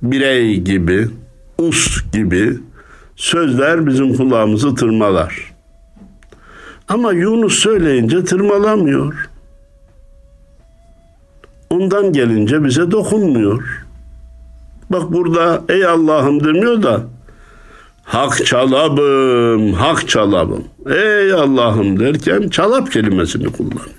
birey 0.02 0.60
gibi, 0.60 1.08
us 1.58 2.12
gibi 2.12 2.58
sözler 3.16 3.86
bizim 3.86 4.16
kulağımızı 4.16 4.74
tırmalar. 4.74 5.54
Ama 6.88 7.12
Yunus 7.12 7.58
söyleyince 7.58 8.24
tırmalamıyor. 8.24 9.30
Ondan 11.70 12.12
gelince 12.12 12.64
bize 12.64 12.90
dokunmuyor. 12.90 13.86
Bak 14.90 15.12
burada 15.12 15.62
ey 15.68 15.86
Allah'ım 15.86 16.44
demiyor 16.44 16.82
da 16.82 17.02
Hak 18.04 18.46
çalabım, 18.46 19.72
hak 19.72 20.08
çalabım. 20.08 20.64
Ey 20.86 21.32
Allah'ım 21.32 22.00
derken 22.00 22.48
çalap 22.48 22.92
kelimesini 22.92 23.52
kullanıyor. 23.52 23.94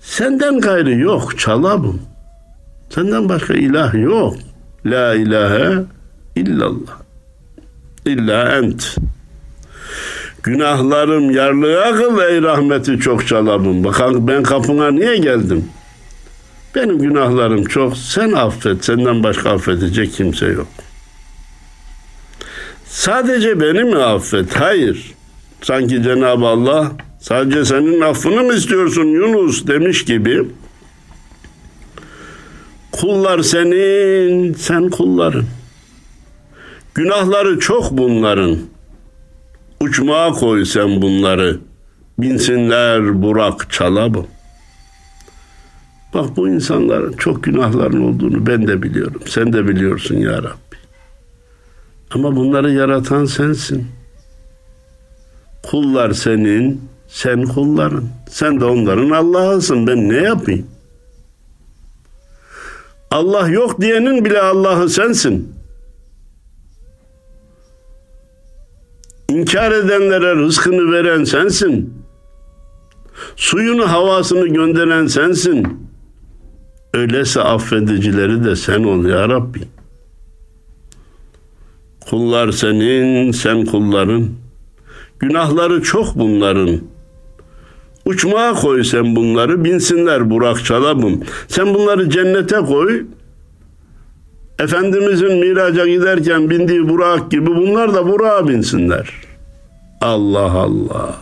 Senden 0.00 0.60
gayrı 0.60 0.94
yok 0.94 1.38
çalabım. 1.38 2.02
Senden 2.90 3.28
başka 3.28 3.54
ilah 3.54 3.94
yok. 3.94 4.36
La 4.86 5.14
ilahe 5.14 5.84
illallah. 6.36 7.00
İlla 8.06 8.56
ent. 8.56 8.96
Günahlarım 10.42 11.30
yarlığa 11.30 11.92
kıl 11.92 12.22
ey 12.22 12.42
rahmeti 12.42 12.98
çok 12.98 13.26
çalabım. 13.26 13.84
Bakan 13.84 14.28
ben 14.28 14.42
kapına 14.42 14.90
niye 14.90 15.16
geldim? 15.16 15.64
Benim 16.74 16.98
günahlarım 16.98 17.64
çok. 17.64 17.96
Sen 17.96 18.32
affet. 18.32 18.84
Senden 18.84 19.22
başka 19.22 19.50
affedecek 19.50 20.12
kimse 20.12 20.46
yok. 20.46 20.68
Sadece 22.86 23.60
beni 23.60 23.84
mi 23.84 23.98
affet? 23.98 24.56
Hayır. 24.60 25.14
Sanki 25.62 26.02
Cenab-ı 26.02 26.46
Allah 26.46 26.92
sadece 27.20 27.64
senin 27.64 28.00
affını 28.00 28.42
mı 28.42 28.54
istiyorsun 28.54 29.04
Yunus 29.04 29.66
demiş 29.66 30.04
gibi 30.04 30.44
kullar 32.92 33.42
senin, 33.42 34.54
sen 34.54 34.90
kulların. 34.90 35.44
Günahları 36.94 37.58
çok 37.58 37.90
bunların. 37.90 38.58
Uçmağa 39.80 40.32
koy 40.32 40.64
sen 40.64 41.02
bunları. 41.02 41.60
Binsinler 42.18 43.22
Burak 43.22 43.72
çalabı. 43.72 44.24
Bak 46.14 46.36
bu 46.36 46.48
insanların 46.48 47.12
çok 47.12 47.44
günahların 47.44 48.02
olduğunu 48.02 48.46
ben 48.46 48.66
de 48.66 48.82
biliyorum. 48.82 49.22
Sen 49.26 49.52
de 49.52 49.68
biliyorsun 49.68 50.16
ya 50.16 50.38
Rabbi. 50.38 50.76
Ama 52.10 52.36
bunları 52.36 52.72
yaratan 52.72 53.24
sensin. 53.24 53.86
Kullar 55.62 56.12
senin, 56.12 56.80
sen 57.08 57.44
kulların. 57.44 58.04
Sen 58.30 58.60
de 58.60 58.64
onların 58.64 59.10
Allah'ısın. 59.10 59.86
Ben 59.86 60.08
ne 60.08 60.16
yapayım? 60.16 60.66
Allah 63.10 63.48
yok 63.48 63.80
diyenin 63.80 64.24
bile 64.24 64.40
Allah'ı 64.40 64.88
sensin. 64.88 65.59
İnkar 69.30 69.72
edenlere 69.72 70.36
rızkını 70.36 70.92
veren 70.92 71.24
sensin. 71.24 71.94
Suyunu 73.36 73.90
havasını 73.90 74.46
gönderen 74.46 75.06
sensin. 75.06 75.68
Öyleyse 76.94 77.40
affedicileri 77.40 78.44
de 78.44 78.56
sen 78.56 78.84
ol 78.84 79.04
ya 79.04 79.28
Rabbi. 79.28 79.60
Kullar 82.00 82.52
senin, 82.52 83.32
sen 83.32 83.64
kulların. 83.64 84.28
Günahları 85.18 85.82
çok 85.82 86.14
bunların. 86.14 86.80
Uçmaya 88.04 88.54
koy 88.54 88.84
sen 88.84 89.16
bunları, 89.16 89.64
binsinler 89.64 90.30
Burak 90.30 90.64
çalabım. 90.64 91.20
Sen 91.48 91.74
bunları 91.74 92.10
cennete 92.10 92.56
koy. 92.56 93.04
Efendimizin 94.60 95.38
miraca 95.38 95.86
giderken 95.86 96.50
bindiği 96.50 96.88
Burak 96.88 97.30
gibi 97.30 97.46
bunlar 97.46 97.94
da 97.94 98.06
Burak'a 98.06 98.48
binsinler. 98.48 99.10
Allah 100.00 100.52
Allah. 100.52 101.16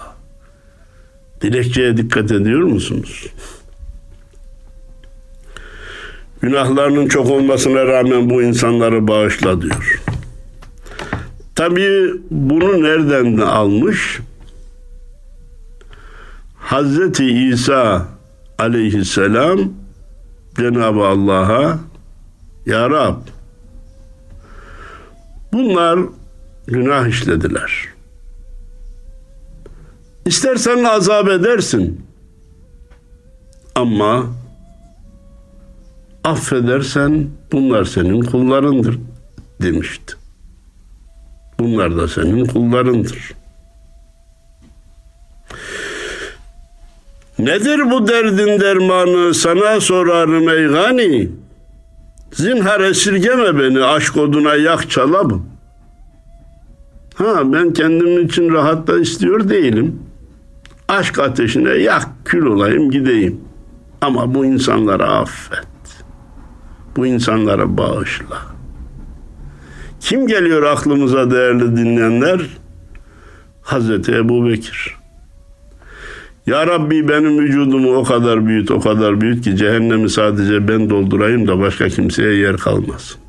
Dilekçeye 1.40 1.96
dikkat 1.96 2.32
ediyor 2.32 2.62
musunuz? 2.62 3.26
Günahlarının 6.40 7.08
çok 7.08 7.30
olmasına 7.30 7.86
rağmen 7.86 8.30
bu 8.30 8.42
insanları 8.42 9.08
bağışla 9.08 9.62
diyor. 9.62 10.02
Tabii 11.54 12.12
bunu 12.30 12.82
nereden 12.82 13.36
almış? 13.36 14.18
Hazreti 16.56 17.26
İsa 17.26 18.08
aleyhisselam 18.58 19.58
Cenab-ı 20.56 21.06
Allah'a 21.06 21.87
Ya 22.68 22.90
Rab 22.90 23.16
bunlar 25.52 25.98
günah 26.66 27.06
işlediler. 27.06 27.88
İstersen 30.26 30.84
azap 30.84 31.28
edersin. 31.28 32.06
Ama 33.74 34.26
affedersen 36.24 37.28
bunlar 37.52 37.84
senin 37.84 38.22
kullarındır 38.22 38.98
demişti. 39.62 40.14
Bunlar 41.58 41.96
da 41.96 42.08
senin 42.08 42.46
kullarındır. 42.46 43.32
Nedir 47.38 47.90
bu 47.90 48.08
derdin 48.08 48.60
dermanı 48.60 49.34
sana 49.34 49.80
sorarım 49.80 50.48
ey 50.48 50.66
gani. 50.66 51.47
Zinhar 52.32 52.80
esirgeme 52.80 53.58
beni 53.58 53.84
aşk 53.84 54.16
oduna 54.16 54.54
yak 54.54 54.90
çalabım. 54.90 55.46
Ha 57.14 57.52
ben 57.52 57.72
kendim 57.72 58.26
için 58.26 58.52
rahat 58.52 58.86
da 58.86 59.00
istiyor 59.00 59.48
değilim. 59.48 60.02
Aşk 60.88 61.18
ateşine 61.18 61.70
yak 61.70 62.08
kül 62.24 62.46
olayım 62.46 62.90
gideyim. 62.90 63.40
Ama 64.00 64.34
bu 64.34 64.44
insanları 64.44 65.06
affet. 65.06 65.66
Bu 66.96 67.06
insanlara 67.06 67.76
bağışla. 67.78 68.38
Kim 70.00 70.26
geliyor 70.26 70.62
aklımıza 70.62 71.30
değerli 71.30 71.76
dinleyenler? 71.76 72.40
Hazreti 73.62 74.12
Ebu 74.12 74.48
Bekir. 74.48 74.96
Ya 76.48 76.66
Rabbi 76.66 77.08
benim 77.08 77.38
vücudumu 77.38 77.96
o 77.96 78.04
kadar 78.04 78.46
büyüt, 78.46 78.70
o 78.70 78.80
kadar 78.80 79.20
büyüt 79.20 79.44
ki 79.44 79.56
cehennemi 79.56 80.10
sadece 80.10 80.68
ben 80.68 80.90
doldurayım 80.90 81.48
da 81.48 81.58
başka 81.58 81.88
kimseye 81.88 82.34
yer 82.34 82.56
kalmasın. 82.56 83.20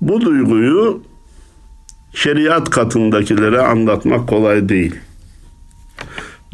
Bu 0.00 0.20
duyguyu 0.20 1.02
şeriat 2.14 2.70
katındakilere 2.70 3.60
anlatmak 3.60 4.28
kolay 4.28 4.68
değil. 4.68 4.94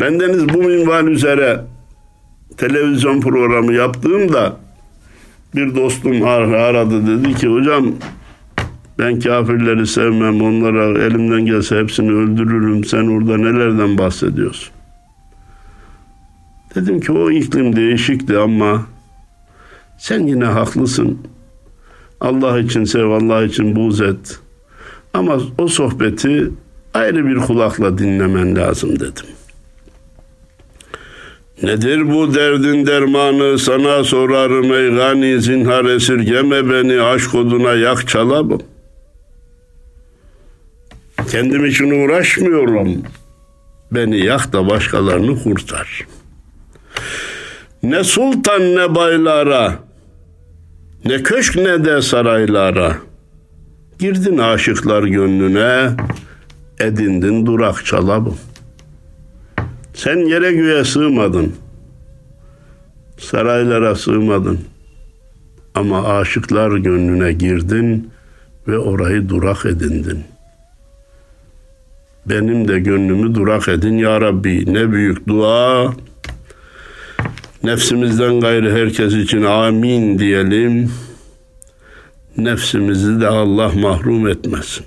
Bendeniz 0.00 0.48
bu 0.48 0.58
minval 0.58 1.06
üzere 1.06 1.64
televizyon 2.56 3.20
programı 3.20 3.72
yaptığımda 3.72 4.56
bir 5.54 5.76
dostum 5.76 6.22
aradı 6.22 7.06
dedi 7.06 7.34
ki 7.34 7.48
hocam 7.48 7.86
ben 8.98 9.20
kafirleri 9.20 9.86
sevmem 9.86 10.42
onlara 10.42 11.04
elimden 11.04 11.46
gelse 11.46 11.78
hepsini 11.78 12.12
öldürürüm 12.12 12.84
sen 12.84 13.06
orada 13.06 13.36
nelerden 13.36 13.98
bahsediyorsun? 13.98 14.74
Dedim 16.74 17.00
ki 17.00 17.12
o 17.12 17.30
iklim 17.30 17.76
değişikti 17.76 18.38
ama 18.38 18.86
sen 19.98 20.26
yine 20.26 20.44
haklısın. 20.44 21.18
Allah 22.20 22.58
için 22.58 22.84
sev, 22.84 23.04
Allah 23.04 23.44
için 23.44 23.76
buğz 23.76 24.00
et. 24.00 24.38
Ama 25.14 25.38
o 25.58 25.68
sohbeti 25.68 26.50
ayrı 26.94 27.26
bir 27.26 27.36
kulakla 27.36 27.98
dinlemen 27.98 28.56
lazım 28.56 29.00
dedim. 29.00 29.26
Nedir 31.62 32.14
bu 32.14 32.34
derdin 32.34 32.86
dermanı 32.86 33.58
sana 33.58 34.04
sorarım 34.04 34.72
ey 34.72 34.90
gani 34.96 35.40
zinhar 35.40 35.84
esirgeme 35.84 36.70
beni 36.70 37.02
aşk 37.02 37.34
oduna 37.34 37.72
yak 37.72 38.08
çalabım. 38.08 38.62
Kendim 41.34 41.64
için 41.64 41.90
uğraşmıyorum. 41.90 43.02
Beni 43.92 44.18
yak 44.18 44.52
da 44.52 44.68
başkalarını 44.70 45.42
kurtar. 45.42 46.06
Ne 47.82 48.04
sultan 48.04 48.60
ne 48.76 48.94
baylara, 48.94 49.78
ne 51.04 51.22
köşk 51.22 51.56
ne 51.56 51.84
de 51.84 52.02
saraylara. 52.02 52.96
Girdin 53.98 54.38
aşıklar 54.38 55.02
gönlüne, 55.02 55.90
edindin 56.80 57.46
durak 57.46 57.84
çalabım. 57.84 58.38
Sen 59.94 60.16
yere 60.16 60.52
göğe 60.52 60.84
sığmadın. 60.84 61.54
Saraylara 63.18 63.94
sığmadın. 63.94 64.60
Ama 65.74 66.08
aşıklar 66.08 66.76
gönlüne 66.76 67.32
girdin 67.32 68.10
ve 68.68 68.78
orayı 68.78 69.28
durak 69.28 69.66
edindin. 69.66 70.33
Benim 72.26 72.68
de 72.68 72.78
gönlümü 72.78 73.34
durak 73.34 73.68
edin 73.68 73.98
ya 73.98 74.20
Rabbi. 74.20 74.74
Ne 74.74 74.92
büyük 74.92 75.28
dua. 75.28 75.92
Nefsimizden 77.62 78.40
gayrı 78.40 78.72
herkes 78.76 79.12
için 79.12 79.42
amin 79.42 80.18
diyelim. 80.18 80.92
Nefsimizi 82.36 83.20
de 83.20 83.28
Allah 83.28 83.72
mahrum 83.74 84.28
etmesin. 84.28 84.86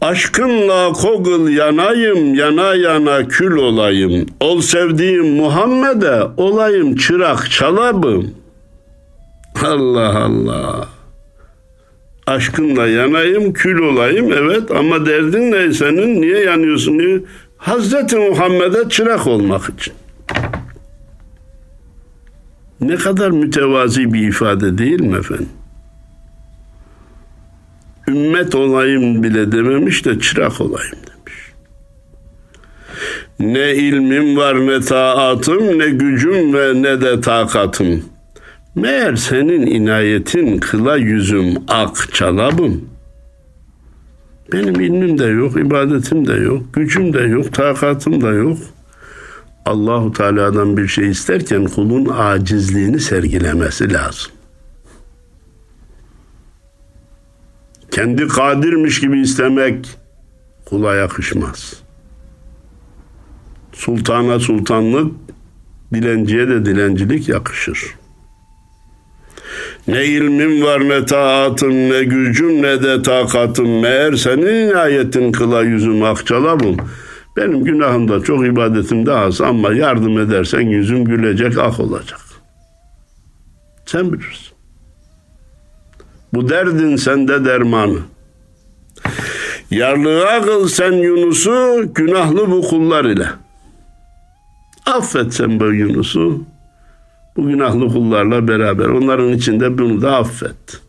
Aşkınla 0.00 0.92
kogul 0.92 1.48
yanayım, 1.48 2.34
yana 2.34 2.74
yana 2.74 3.28
kül 3.28 3.56
olayım. 3.56 4.26
Ol 4.40 4.60
sevdiğim 4.60 5.36
Muhammed'e 5.36 6.22
olayım 6.36 6.96
çırak 6.96 7.50
çalabım. 7.50 8.34
Allah 9.64 10.18
Allah. 10.18 10.95
Aşkınla 12.26 12.86
yanayım, 12.86 13.52
kül 13.52 13.78
olayım 13.78 14.32
evet 14.32 14.70
ama 14.70 15.06
derdin 15.06 15.52
ne 15.52 15.72
senin? 15.72 16.22
Niye 16.22 16.40
yanıyorsun? 16.40 16.98
Niye? 16.98 17.20
Hazreti 17.56 18.16
Muhammed'e 18.16 18.88
çırak 18.88 19.26
olmak 19.26 19.68
için. 19.68 19.94
Ne 22.80 22.96
kadar 22.96 23.30
mütevazi 23.30 24.12
bir 24.12 24.28
ifade 24.28 24.78
değil 24.78 25.00
mi 25.00 25.16
efendim? 25.16 25.48
Ümmet 28.08 28.54
olayım 28.54 29.22
bile 29.22 29.52
dememiş 29.52 30.04
de 30.04 30.20
çırak 30.20 30.60
olayım 30.60 30.96
demiş. 30.96 31.52
Ne 33.40 33.74
ilmim 33.74 34.36
var 34.36 34.66
ne 34.66 34.80
taatım 34.80 35.78
ne 35.78 35.88
gücüm 35.88 36.54
ve 36.54 36.82
ne 36.82 37.00
de 37.00 37.20
takatım. 37.20 38.04
Meğer 38.76 39.16
senin 39.16 39.66
inayetin 39.66 40.58
kıla 40.58 40.96
yüzüm 40.96 41.54
ak 41.68 42.14
çalabım. 42.14 42.88
Benim 44.52 44.80
ilmim 44.80 45.18
de 45.18 45.24
yok, 45.24 45.56
ibadetim 45.56 46.26
de 46.26 46.32
yok, 46.32 46.74
gücüm 46.74 47.12
de 47.12 47.20
yok, 47.20 47.54
takatım 47.54 48.20
da 48.20 48.32
yok. 48.32 48.58
Allahu 49.64 50.12
Teala'dan 50.12 50.76
bir 50.76 50.88
şey 50.88 51.10
isterken 51.10 51.64
kulun 51.64 52.06
acizliğini 52.18 53.00
sergilemesi 53.00 53.92
lazım. 53.92 54.32
Kendi 57.90 58.28
kadirmiş 58.28 59.00
gibi 59.00 59.20
istemek 59.20 59.98
kula 60.64 60.94
yakışmaz. 60.94 61.82
Sultana 63.72 64.40
sultanlık, 64.40 65.12
dilenciye 65.94 66.48
de 66.48 66.66
dilencilik 66.66 67.28
yakışır. 67.28 67.96
Ne 69.88 70.04
ilmim 70.04 70.62
var 70.62 70.88
ne 70.88 71.06
taatım 71.06 71.90
ne 71.90 72.04
gücüm 72.04 72.62
ne 72.62 72.82
de 72.82 73.02
takatım 73.02 73.80
meğer 73.80 74.12
senin 74.12 74.68
inayetin 74.68 75.32
kıla 75.32 75.62
yüzüm 75.62 76.02
akçalabım. 76.02 76.76
Benim 77.36 77.64
günahım 77.64 78.08
da 78.08 78.22
çok 78.22 78.46
ibadetim 78.46 79.06
de 79.06 79.12
az 79.12 79.40
ama 79.40 79.72
yardım 79.72 80.18
edersen 80.18 80.60
yüzüm 80.60 81.04
gülecek 81.04 81.58
ak 81.58 81.80
olacak. 81.80 82.20
Sen 83.86 84.12
bilirsin. 84.12 84.56
Bu 86.32 86.48
derdin 86.48 86.96
sende 86.96 87.44
dermanı. 87.44 87.98
Yarlığa 89.70 90.42
kıl 90.42 90.68
sen 90.68 90.92
Yunus'u 90.92 91.84
günahlı 91.94 92.50
bu 92.50 92.62
kullar 92.62 93.04
ile. 93.04 93.28
Affet 94.86 95.34
sen 95.34 95.60
bu 95.60 95.64
Yunus'u 95.64 96.44
bu 97.36 97.48
günahlı 97.48 97.88
kullarla 97.88 98.48
beraber. 98.48 98.86
Onların 98.86 99.32
içinde 99.32 99.78
bunu 99.78 100.02
da 100.02 100.16
affet. 100.16 100.80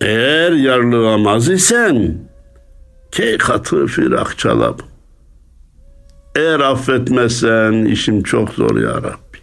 Eğer 0.00 0.52
yarlıgamaz 0.52 1.48
isen 1.48 2.18
key 3.12 3.38
katı 3.38 3.86
firak 3.86 4.38
çalab. 4.38 4.78
Eğer 6.36 6.60
affetmezsen 6.60 7.84
işim 7.84 8.22
çok 8.22 8.50
zor 8.50 8.76
ya 8.76 8.94
Rabbi. 8.94 9.38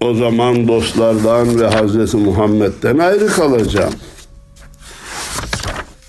O 0.00 0.14
zaman 0.14 0.68
dostlardan 0.68 1.60
ve 1.60 1.66
Hazreti 1.66 2.16
Muhammed'den 2.16 2.98
ayrı 2.98 3.26
kalacağım. 3.26 3.94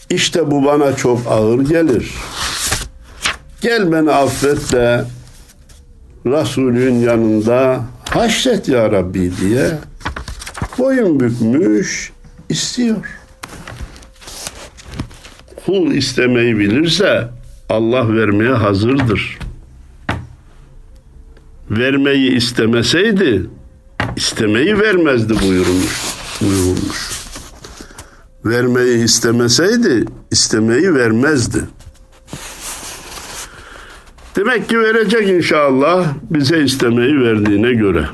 İşte 0.10 0.52
bu 0.52 0.66
bana 0.66 0.96
çok 0.96 1.20
ağır 1.28 1.60
gelir. 1.60 2.14
Gel 3.62 3.92
beni 3.92 4.12
affet 4.12 4.72
de 4.72 5.06
Resulün 6.26 7.00
yanında 7.00 7.84
haşret 8.10 8.68
ya 8.68 8.92
Rabbi 8.92 9.32
diye 9.42 9.72
boyun 10.78 11.20
bükmüş 11.20 12.12
istiyor. 12.50 13.06
Kul 15.66 15.92
istemeyi 15.92 16.58
bilirse 16.58 17.30
Allah 17.70 18.16
vermeye 18.16 18.54
hazırdır. 18.54 19.40
Vermeyi 21.70 22.36
istemeseydi 22.36 23.50
istemeyi 24.16 24.80
vermezdi 24.80 25.34
buyurmuş. 25.42 26.02
buyurmuş. 26.42 27.12
Vermeyi 28.46 29.04
istemeseydi 29.04 30.06
istemeyi 30.32 30.96
vermezdi. 30.96 31.60
Demek 34.36 34.70
ki 34.70 34.80
verecek 34.80 35.30
inşallah 35.30 36.14
bize 36.30 36.64
istemeyi 36.64 37.20
verdiğine 37.22 37.74
göre. 37.74 38.06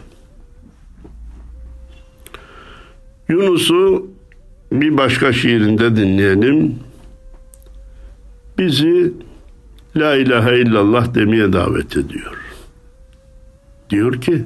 Yunus'u 3.30 4.08
bir 4.72 4.98
başka 4.98 5.34
şiirinde 5.34 5.96
dinleyelim. 5.96 6.80
Bizi 8.58 9.14
La 9.96 10.16
ilahe 10.16 10.60
illallah 10.60 11.16
demeye 11.16 11.54
davet 11.54 11.98
ediyor. 11.98 12.38
Diyor 13.90 14.22
ki 14.22 14.44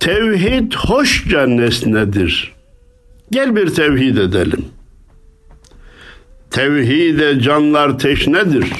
Tevhid 0.00 0.72
hoşça 0.74 1.46
nesnedir. 1.46 2.54
Gel 3.30 3.56
bir 3.56 3.74
tevhid 3.74 4.16
edelim. 4.16 4.64
Tevhide 6.50 7.40
canlar 7.40 7.98
teşnedir. 7.98 8.72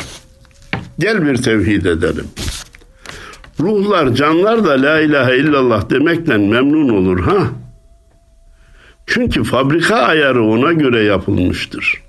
Gel 0.98 1.26
bir 1.26 1.36
tevhid 1.36 1.84
edelim. 1.84 2.26
Ruhlar, 3.60 4.14
canlar 4.14 4.64
da 4.64 4.82
la 4.82 5.00
ilahe 5.00 5.36
illallah 5.36 5.90
demekten 5.90 6.40
memnun 6.40 6.88
olur 6.88 7.20
ha. 7.20 7.50
Çünkü 9.06 9.44
fabrika 9.44 9.96
ayarı 9.96 10.44
ona 10.44 10.72
göre 10.72 11.02
yapılmıştır. 11.02 12.02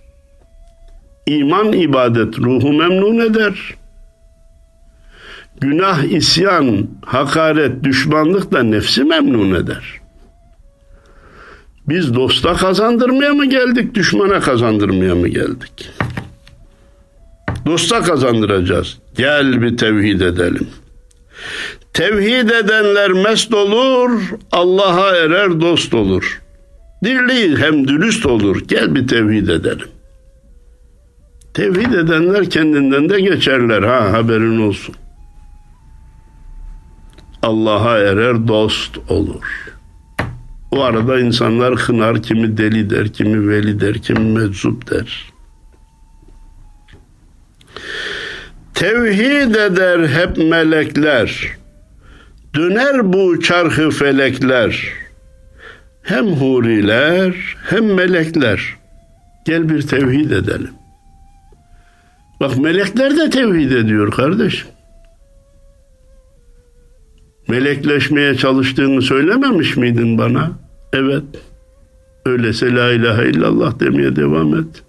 İman, 1.28 1.74
ibadet 1.74 2.40
ruhu 2.40 2.74
memnun 2.74 3.20
eder. 3.20 3.76
Günah, 5.62 6.04
isyan, 6.04 6.88
hakaret, 7.06 7.84
düşmanlık 7.84 8.52
da 8.52 8.64
nefsi 8.64 9.04
memnun 9.04 9.56
eder. 9.56 10.02
Biz 11.88 12.14
dosta 12.14 12.54
kazandırmaya 12.54 13.34
mı 13.34 13.46
geldik, 13.46 13.96
düşmana 13.96 14.40
kazandırmaya 14.40 15.16
mı 15.16 15.28
geldik? 15.28 15.92
Dosta 17.66 18.02
kazandıracağız. 18.02 18.98
Gel 19.18 19.62
bir 19.62 19.78
tevhid 19.78 20.22
edelim. 20.22 20.68
Tevhid 21.94 22.50
edenler 22.50 23.12
mest 23.12 23.54
olur, 23.54 24.12
Allah'a 24.52 25.16
erer 25.16 25.62
dost 25.62 25.94
olur. 25.94 26.42
Dirliği 27.04 27.58
hem 27.58 27.88
dürüst 27.88 28.26
olur. 28.26 28.62
Gel 28.68 28.96
bir 28.96 29.08
tevhid 29.08 29.48
edelim. 29.48 29.88
Tevhid 31.54 31.94
edenler 31.94 32.50
kendinden 32.50 33.10
de 33.10 33.22
geçerler 33.22 33.84
ha 33.84 34.12
haberin 34.12 34.62
olsun. 34.62 34.96
Allah'a 37.42 37.98
erer 37.98 38.48
dost 38.48 38.98
olur. 39.10 39.74
O 40.72 40.82
arada 40.82 41.20
insanlar 41.20 41.76
kınar, 41.76 42.24
kimi 42.24 42.58
deli 42.58 42.90
der, 42.90 43.14
kimi 43.14 43.50
veli 43.50 43.80
der, 43.80 43.98
kimi 43.98 44.40
meczup 44.40 44.92
der. 44.92 45.35
Tevhid 48.76 49.56
eder 49.56 50.08
hep 50.08 50.38
melekler. 50.38 51.58
Döner 52.56 53.14
bu 53.14 53.40
çarkı 53.40 53.90
felekler. 53.90 54.94
Hem 56.02 56.28
huriler 56.28 57.36
hem 57.70 57.94
melekler. 57.94 58.76
Gel 59.46 59.70
bir 59.70 59.82
tevhid 59.82 60.32
edelim. 60.32 60.72
Bak 62.40 62.58
melekler 62.58 63.18
de 63.18 63.30
tevhid 63.30 63.72
ediyor 63.72 64.12
kardeşim. 64.12 64.68
Melekleşmeye 67.48 68.36
çalıştığını 68.36 69.02
söylememiş 69.02 69.78
miydin 69.78 70.18
bana? 70.18 70.52
Evet. 70.94 71.24
Öyleyse 72.26 72.76
la 72.76 72.92
ilahe 72.92 73.30
illallah 73.30 73.80
demeye 73.80 74.16
devam 74.16 74.56
et. 74.56 74.85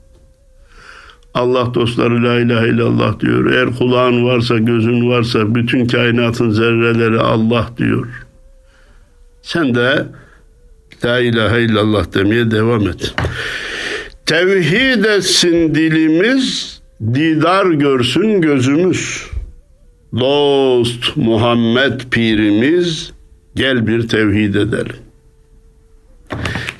Allah 1.37 1.75
dostları 1.75 2.23
la 2.25 2.41
ilahe 2.41 2.69
illallah 2.69 3.21
diyor. 3.21 3.53
Eğer 3.53 3.77
kulağın 3.79 4.25
varsa, 4.25 4.59
gözün 4.59 5.09
varsa 5.09 5.55
bütün 5.55 5.87
kainatın 5.87 6.51
zerreleri 6.51 7.21
Allah 7.21 7.71
diyor. 7.79 8.07
Sen 9.43 9.75
de 9.75 10.07
la 11.05 11.21
ilahe 11.21 11.63
illallah 11.63 12.15
demeye 12.15 12.51
devam 12.51 12.89
et. 12.89 13.15
Tevhid 14.27 15.05
etsin 15.05 15.75
dilimiz, 15.75 16.81
didar 17.15 17.67
görsün 17.67 18.41
gözümüz. 18.41 19.27
Dost 20.19 21.17
Muhammed 21.17 22.01
pirimiz 22.11 23.13
gel 23.55 23.87
bir 23.87 24.09
tevhid 24.09 24.55
edelim. 24.55 25.06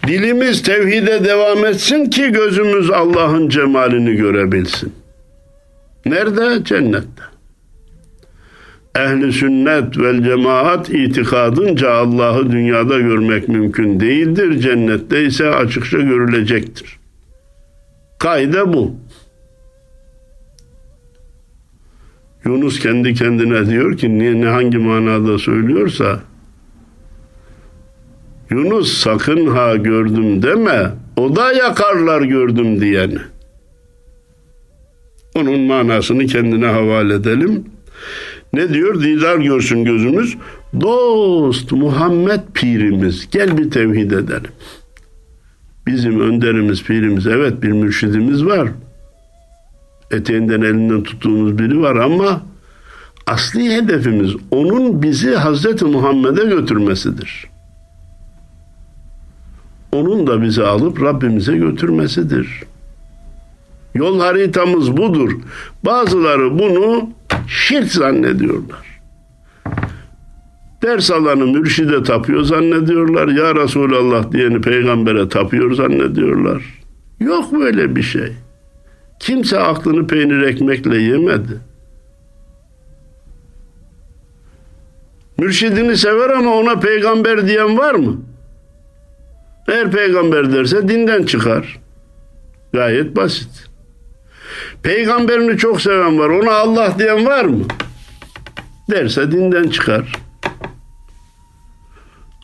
Dilimiz 0.07 0.63
tevhide 0.63 1.25
devam 1.25 1.65
etsin 1.65 2.05
ki 2.05 2.33
gözümüz 2.33 2.91
Allah'ın 2.91 3.49
cemalini 3.49 4.17
görebilsin. 4.17 4.93
Nerede? 6.07 6.65
Cennette. 6.65 7.23
Ehli 8.97 9.33
sünnet 9.33 9.99
vel 9.99 10.25
cemaat 10.25 10.91
itikadınca 10.91 11.93
Allah'ı 11.93 12.53
dünyada 12.53 12.99
görmek 12.99 13.49
mümkün 13.49 14.01
değildir. 14.01 14.61
Cennette 14.61 15.25
ise 15.25 15.49
açıkça 15.49 15.99
görülecektir. 15.99 16.99
Kaide 18.19 18.73
bu. 18.73 18.95
Yunus 22.45 22.81
kendi 22.81 23.15
kendine 23.15 23.67
diyor 23.67 23.97
ki 23.97 24.19
ne 24.19 24.47
hangi 24.47 24.79
manada 24.79 25.39
söylüyorsa 25.39 26.21
Yunus 28.51 28.93
sakın 28.93 29.47
ha 29.47 29.77
gördüm 29.77 30.43
deme 30.43 30.91
o 31.17 31.37
da 31.37 31.53
yakarlar 31.53 32.23
gördüm 32.23 32.81
diyeni. 32.81 33.19
Onun 35.35 35.61
manasını 35.61 36.27
kendine 36.27 36.67
havale 36.67 37.15
edelim. 37.15 37.65
Ne 38.53 38.69
diyor? 38.75 39.03
Didar 39.03 39.39
görsün 39.39 39.85
gözümüz. 39.85 40.37
Dost 40.81 41.73
Muhammed 41.73 42.41
pirimiz. 42.55 43.29
Gel 43.31 43.59
bir 43.59 43.71
tevhid 43.71 44.11
edelim. 44.11 44.51
Bizim 45.87 46.21
önderimiz, 46.21 46.85
pirimiz. 46.85 47.27
Evet 47.27 47.63
bir 47.63 47.73
mürşidimiz 47.73 48.47
var. 48.47 48.69
Eteğinden 50.11 50.61
elinden 50.61 51.03
tuttuğumuz 51.03 51.59
biri 51.59 51.81
var 51.81 51.97
ama 51.97 52.43
asli 53.27 53.75
hedefimiz 53.75 54.31
onun 54.51 55.03
bizi 55.03 55.35
Hazreti 55.35 55.85
Muhammed'e 55.85 56.45
götürmesidir. 56.45 57.56
Onun 59.97 60.27
da 60.27 60.43
bizi 60.43 60.63
alıp 60.63 61.03
Rabbimize 61.03 61.57
götürmesidir. 61.57 62.63
Yol 63.95 64.21
haritamız 64.21 64.97
budur. 64.97 65.33
Bazıları 65.85 66.59
bunu 66.59 67.11
şirk 67.49 67.93
zannediyorlar. 67.93 69.01
Ders 70.83 71.11
alanı 71.11 71.47
mürşide 71.47 72.03
tapıyor 72.03 72.43
zannediyorlar. 72.43 73.29
Ya 73.29 73.55
Resulallah 73.55 74.33
diyeni 74.33 74.61
peygambere 74.61 75.29
tapıyor 75.29 75.73
zannediyorlar. 75.75 76.63
Yok 77.21 77.53
böyle 77.53 77.97
bir 77.97 78.03
şey. 78.03 78.33
Kimse 79.21 79.61
aklını 79.61 80.07
peynir 80.07 80.43
ekmekle 80.43 81.03
yemedi. 81.03 81.61
Mürşidini 85.39 85.97
sever 85.97 86.31
ama 86.31 86.55
ona 86.55 86.79
peygamber 86.79 87.47
diyen 87.47 87.79
var 87.79 87.95
mı? 87.95 88.17
Eğer 89.69 89.91
peygamber 89.91 90.53
derse 90.53 90.89
dinden 90.89 91.23
çıkar. 91.23 91.79
Gayet 92.73 93.17
basit. 93.17 93.67
Peygamberini 94.83 95.59
çok 95.59 95.81
seven 95.81 96.19
var. 96.19 96.29
Ona 96.29 96.53
Allah 96.53 96.95
diyen 96.99 97.27
var 97.27 97.45
mı? 97.45 97.65
Derse 98.91 99.33
dinden 99.33 99.69
çıkar. 99.69 100.13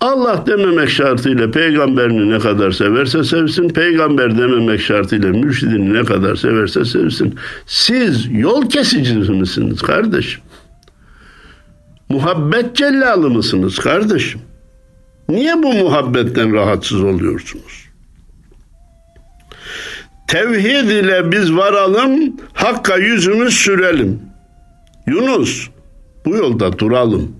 Allah 0.00 0.44
dememek 0.46 0.90
şartıyla 0.90 1.50
peygamberini 1.50 2.30
ne 2.30 2.38
kadar 2.38 2.72
severse 2.72 3.24
sevsin, 3.24 3.68
peygamber 3.68 4.38
dememek 4.38 4.80
şartıyla 4.80 5.28
mürşidini 5.28 5.94
ne 5.94 6.04
kadar 6.04 6.36
severse 6.36 6.84
sevsin. 6.84 7.34
Siz 7.66 8.28
yol 8.30 8.70
kesicisi 8.70 9.32
misiniz 9.32 9.82
kardeşim? 9.82 10.42
Muhabbet 12.08 12.76
cellalı 12.76 13.30
mısınız 13.30 13.78
kardeşim? 13.78 14.40
Niye 15.32 15.62
bu 15.62 15.72
muhabbetten 15.72 16.52
rahatsız 16.52 17.02
oluyorsunuz? 17.02 17.88
Tevhid 20.28 20.88
ile 20.88 21.32
biz 21.32 21.56
varalım, 21.56 22.36
Hakk'a 22.52 22.96
yüzümüz 22.96 23.54
sürelim. 23.54 24.20
Yunus, 25.06 25.68
bu 26.24 26.36
yolda 26.36 26.78
duralım. 26.78 27.36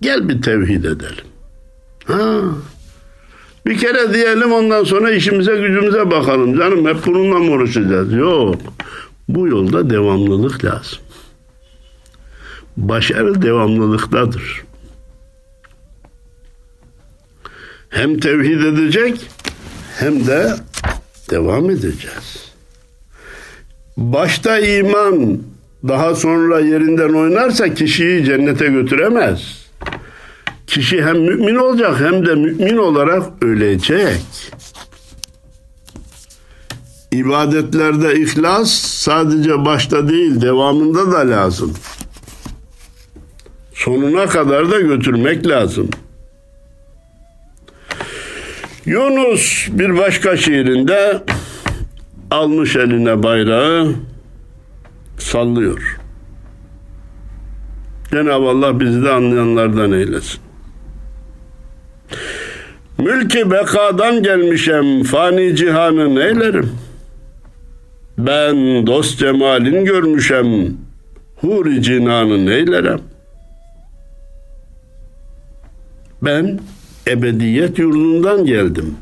Gel 0.00 0.28
bir 0.28 0.42
tevhid 0.42 0.84
edelim. 0.84 1.24
Ha. 2.04 2.40
Bir 3.66 3.78
kere 3.78 4.14
diyelim 4.14 4.52
ondan 4.52 4.84
sonra 4.84 5.10
işimize 5.10 5.56
gücümüze 5.56 6.10
bakalım. 6.10 6.58
Canım 6.58 6.86
hep 6.86 7.06
bununla 7.06 7.38
mı 7.38 7.50
uğraşacağız? 7.50 8.12
Yok. 8.12 8.56
Bu 9.28 9.48
yolda 9.48 9.90
devamlılık 9.90 10.64
lazım. 10.64 10.98
Başarı 12.76 13.42
devamlılıktadır. 13.42 14.64
Hem 17.92 18.18
tevhid 18.18 18.60
edecek 18.60 19.20
hem 19.98 20.26
de 20.26 20.54
devam 21.30 21.70
edeceğiz. 21.70 22.52
Başta 23.96 24.58
iman 24.58 25.38
daha 25.88 26.14
sonra 26.14 26.60
yerinden 26.60 27.12
oynarsa 27.12 27.74
kişiyi 27.74 28.24
cennete 28.24 28.66
götüremez. 28.66 29.66
Kişi 30.66 31.02
hem 31.02 31.20
mümin 31.20 31.54
olacak 31.54 32.00
hem 32.00 32.26
de 32.26 32.34
mümin 32.34 32.76
olarak 32.76 33.22
ölecek. 33.42 34.22
İbadetlerde 37.12 38.20
ihlas 38.20 38.70
sadece 38.80 39.64
başta 39.64 40.08
değil 40.08 40.40
devamında 40.40 41.12
da 41.12 41.30
lazım. 41.30 41.74
Sonuna 43.74 44.26
kadar 44.26 44.70
da 44.70 44.80
götürmek 44.80 45.46
lazım. 45.46 45.90
Yunus 48.86 49.68
bir 49.70 49.98
başka 49.98 50.36
şiirinde 50.36 51.22
almış 52.30 52.76
eline 52.76 53.22
bayrağı 53.22 53.94
sallıyor. 55.18 55.98
Cenab-ı 58.10 58.48
Allah 58.48 58.80
bizi 58.80 59.02
de 59.02 59.10
anlayanlardan 59.10 59.92
eylesin. 59.92 60.40
Mülki 62.98 63.50
bekadan 63.50 64.22
gelmişem 64.22 65.02
fani 65.02 65.56
cihanı 65.56 66.14
neylerim? 66.14 66.72
Ben 68.18 68.86
dost 68.86 69.18
cemalin 69.18 69.84
görmüşem 69.84 70.46
huri 71.36 71.82
cinanı 71.82 72.46
neylerim? 72.46 73.00
Ben 76.22 76.60
ebediyet 77.06 77.78
yurdundan 77.78 78.44
geldim. 78.44 78.94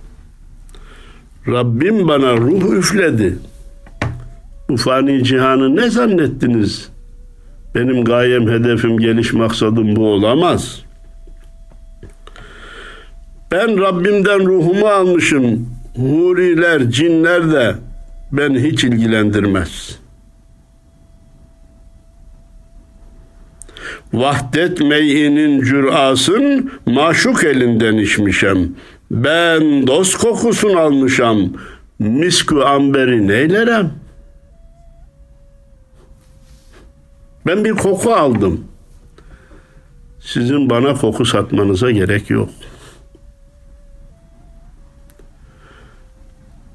Rabbim 1.46 2.08
bana 2.08 2.36
ruh 2.36 2.78
üfledi. 2.78 3.38
Bu 4.68 4.76
fani 4.76 5.24
cihanı 5.24 5.76
ne 5.76 5.90
zannettiniz? 5.90 6.88
Benim 7.74 8.04
gayem, 8.04 8.48
hedefim, 8.48 8.98
geliş 8.98 9.32
maksadım 9.32 9.96
bu 9.96 10.06
olamaz. 10.06 10.82
Ben 13.50 13.78
Rabbimden 13.80 14.46
ruhumu 14.46 14.86
almışım. 14.86 15.68
Huriler, 15.96 16.90
cinler 16.90 17.52
de 17.52 17.74
beni 18.32 18.62
hiç 18.62 18.84
ilgilendirmez.'' 18.84 20.10
Vahdet 24.12 24.81
meyinin 24.81 25.62
cürasın 25.62 26.70
maşuk 26.87 27.44
elinden 27.44 27.96
içmişem. 27.96 28.68
Ben 29.11 29.87
dost 29.87 30.18
kokusun 30.18 30.75
almışam. 30.75 31.53
Miskü 31.99 32.61
amberi 32.61 33.29
neylerem? 33.29 33.90
Ben 37.46 37.64
bir 37.64 37.73
koku 37.73 38.12
aldım. 38.12 38.64
Sizin 40.20 40.70
bana 40.70 40.94
koku 40.94 41.25
satmanıza 41.25 41.90
gerek 41.90 42.31
yok. 42.31 42.49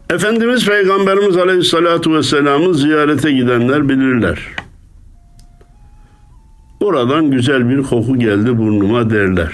Efendimiz 0.09 0.67
Peygamberimiz 0.67 1.37
Aleyhisselatü 1.37 2.13
Vesselam'ı 2.13 2.75
ziyarete 2.75 3.31
gidenler 3.31 3.89
bilirler. 3.89 4.39
Oradan 6.85 7.31
güzel 7.31 7.69
bir 7.69 7.83
koku 7.83 8.19
geldi 8.19 8.57
burnuma 8.57 9.09
derler. 9.09 9.53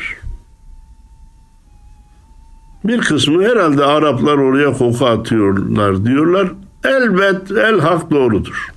Bir 2.83 3.01
kısmı 3.01 3.43
herhalde 3.43 3.85
Araplar 3.85 4.37
oraya 4.37 4.73
koku 4.73 5.05
atıyorlar 5.05 6.05
diyorlar. 6.05 6.51
Elbet 6.83 7.51
el 7.51 7.79
hak 7.79 8.11
doğrudur. 8.11 8.67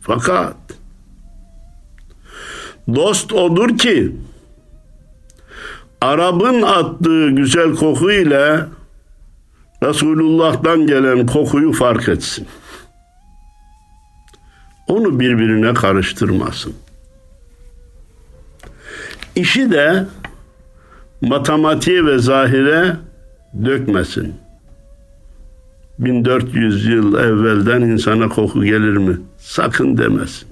Fakat 0.00 0.56
dost 2.94 3.32
odur 3.32 3.78
ki 3.78 4.16
Arap'ın 6.00 6.62
attığı 6.62 7.30
güzel 7.30 7.74
koku 7.74 8.12
ile 8.12 8.60
Resulullah'tan 9.82 10.86
gelen 10.86 11.26
kokuyu 11.26 11.72
fark 11.72 12.08
etsin. 12.08 12.46
Onu 14.86 15.20
birbirine 15.20 15.74
karıştırmasın. 15.74 16.74
İşi 19.36 19.70
de 19.70 20.06
matematiğe 21.20 22.04
ve 22.04 22.18
zahire 22.18 22.96
dökmesin. 23.64 24.34
1400 25.98 26.86
yıl 26.86 27.14
evvelden 27.18 27.80
insana 27.80 28.28
koku 28.28 28.64
gelir 28.64 28.96
mi? 28.96 29.18
Sakın 29.38 29.96
demesin. 29.96 30.48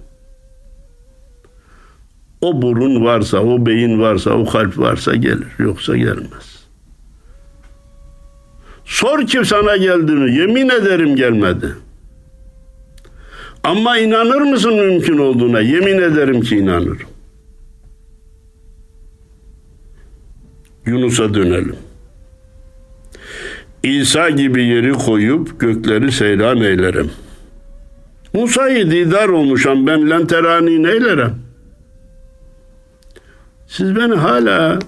O 2.40 2.62
burun 2.62 3.04
varsa, 3.04 3.38
o 3.38 3.66
beyin 3.66 4.00
varsa, 4.00 4.30
o 4.30 4.44
kalp 4.44 4.78
varsa 4.78 5.14
gelir. 5.14 5.48
Yoksa 5.58 5.96
gelmez. 5.96 6.66
Sor 8.84 9.26
ki 9.26 9.44
sana 9.44 9.76
geldi 9.76 10.12
mi? 10.12 10.34
Yemin 10.34 10.68
ederim 10.68 11.16
gelmedi. 11.16 11.74
Ama 13.64 13.98
inanır 13.98 14.40
mısın 14.40 14.74
mümkün 14.74 15.18
olduğuna? 15.18 15.60
Yemin 15.60 15.98
ederim 15.98 16.40
ki 16.40 16.56
inanırım. 16.56 17.17
Yunus'a 20.88 21.34
dönelim. 21.34 21.76
İsa 23.82 24.30
gibi 24.30 24.64
yeri 24.64 24.92
koyup 24.92 25.60
gökleri 25.60 26.12
seyran 26.12 26.60
eylerim. 26.60 27.10
Musa'yı 28.32 28.90
didar 28.90 29.28
olmuşam 29.28 29.86
ben 29.86 30.10
lenterani 30.10 30.82
neylerim? 30.82 31.34
Siz 33.66 33.96
beni 33.96 34.14
hala 34.14 34.78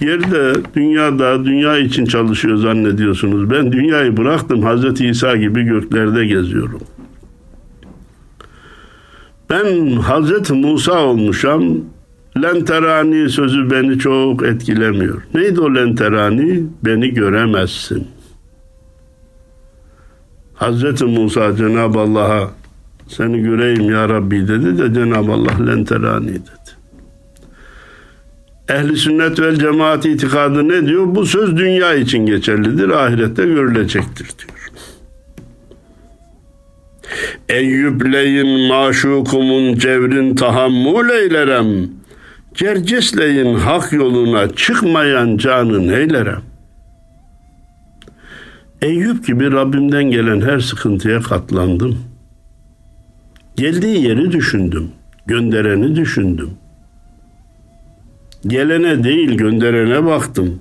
yerde, 0.00 0.52
dünyada, 0.76 1.44
dünya 1.44 1.78
için 1.78 2.04
çalışıyor 2.04 2.56
zannediyorsunuz. 2.56 3.50
Ben 3.50 3.72
dünyayı 3.72 4.16
bıraktım. 4.16 4.62
Hazreti 4.62 5.06
İsa 5.06 5.36
gibi 5.36 5.62
göklerde 5.62 6.26
geziyorum. 6.26 6.80
Ben 9.50 9.96
Hazreti 9.96 10.52
Musa 10.52 11.04
olmuşam. 11.04 11.74
Lenterani 12.42 13.30
sözü 13.30 13.70
beni 13.70 13.98
çok 13.98 14.46
etkilemiyor. 14.46 15.22
Neydi 15.34 15.60
o 15.60 15.74
lenterani? 15.74 16.66
Beni 16.84 17.14
göremezsin. 17.14 18.06
Hazreti 20.54 21.04
Musa 21.04 21.56
Cenab-ı 21.56 21.98
Allah'a 21.98 22.50
seni 23.08 23.42
göreyim 23.42 23.90
ya 23.90 24.08
Rabbi 24.08 24.48
dedi 24.48 24.78
de 24.78 24.94
Cenab-ı 24.94 25.32
Allah 25.32 25.66
lenterani 25.66 26.28
dedi. 26.28 26.68
Ehli 28.68 28.96
sünnet 28.96 29.40
vel 29.40 29.56
cemaat 29.56 30.06
itikadı 30.06 30.68
ne 30.68 30.86
diyor? 30.86 31.14
Bu 31.14 31.26
söz 31.26 31.56
dünya 31.56 31.94
için 31.94 32.26
geçerlidir, 32.26 32.88
ahirette 32.88 33.44
görülecektir 33.44 34.26
diyor. 34.38 34.70
Eyyüpleyin 37.48 38.68
maşukumun 38.68 39.74
cevrin 39.74 40.34
tahammül 40.34 41.10
eylerem. 41.10 41.97
Cercisleyin 42.58 43.54
hak 43.54 43.92
yoluna 43.92 44.54
çıkmayan 44.54 45.36
canın 45.36 45.88
eylerem. 45.88 46.42
Eyüp 48.82 49.26
gibi 49.26 49.52
Rabbimden 49.52 50.04
gelen 50.04 50.40
her 50.40 50.60
sıkıntıya 50.60 51.20
katlandım. 51.20 51.98
Geldiği 53.56 54.06
yeri 54.06 54.32
düşündüm. 54.32 54.90
Göndereni 55.26 55.96
düşündüm. 55.96 56.50
Gelene 58.46 59.04
değil 59.04 59.30
gönderene 59.36 60.04
baktım. 60.04 60.60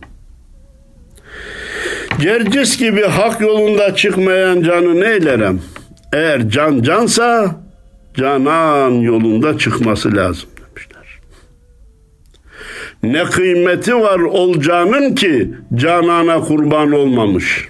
Cercis 2.19 2.77
gibi 2.79 3.01
hak 3.01 3.41
yolunda 3.41 3.95
çıkmayan 3.95 4.62
canı 4.62 5.01
neylerem? 5.01 5.60
Eğer 6.13 6.49
can 6.49 6.81
cansa 6.81 7.55
canan 8.13 8.91
yolunda 8.91 9.57
çıkması 9.57 10.15
lazım. 10.15 10.49
Ne 13.11 13.23
kıymeti 13.23 13.95
var 13.95 14.19
olcanın 14.19 15.15
ki 15.15 15.51
canana 15.75 16.39
kurban 16.39 16.91
olmamış. 16.91 17.67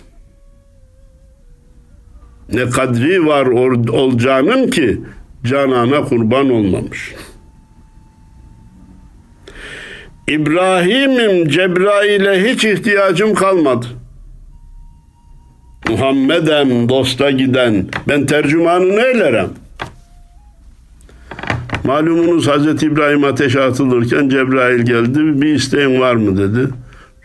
Ne 2.54 2.70
kadri 2.70 3.26
var 3.26 3.46
olcanın 3.92 4.70
ki 4.70 5.02
canana 5.44 6.04
kurban 6.04 6.50
olmamış. 6.50 7.16
İbrahim'im 10.28 11.48
Cebrail'e 11.48 12.52
hiç 12.52 12.66
ihtiyacım 12.66 13.34
kalmadı. 13.34 13.86
Muhammed'em 15.90 16.90
dosta 16.90 17.32
giden 17.32 17.86
ben 18.08 18.26
tercümanı 18.26 18.96
neylerim? 18.96 19.50
Malumunuz 21.88 22.48
Hazreti 22.48 22.86
İbrahim 22.86 23.24
ateşe 23.24 23.62
atılırken 23.62 24.30
Cebrail 24.30 24.82
geldi 24.82 25.42
bir 25.42 25.56
isteğin 25.56 26.00
var 26.00 26.16
mı 26.16 26.38
dedi. 26.38 26.70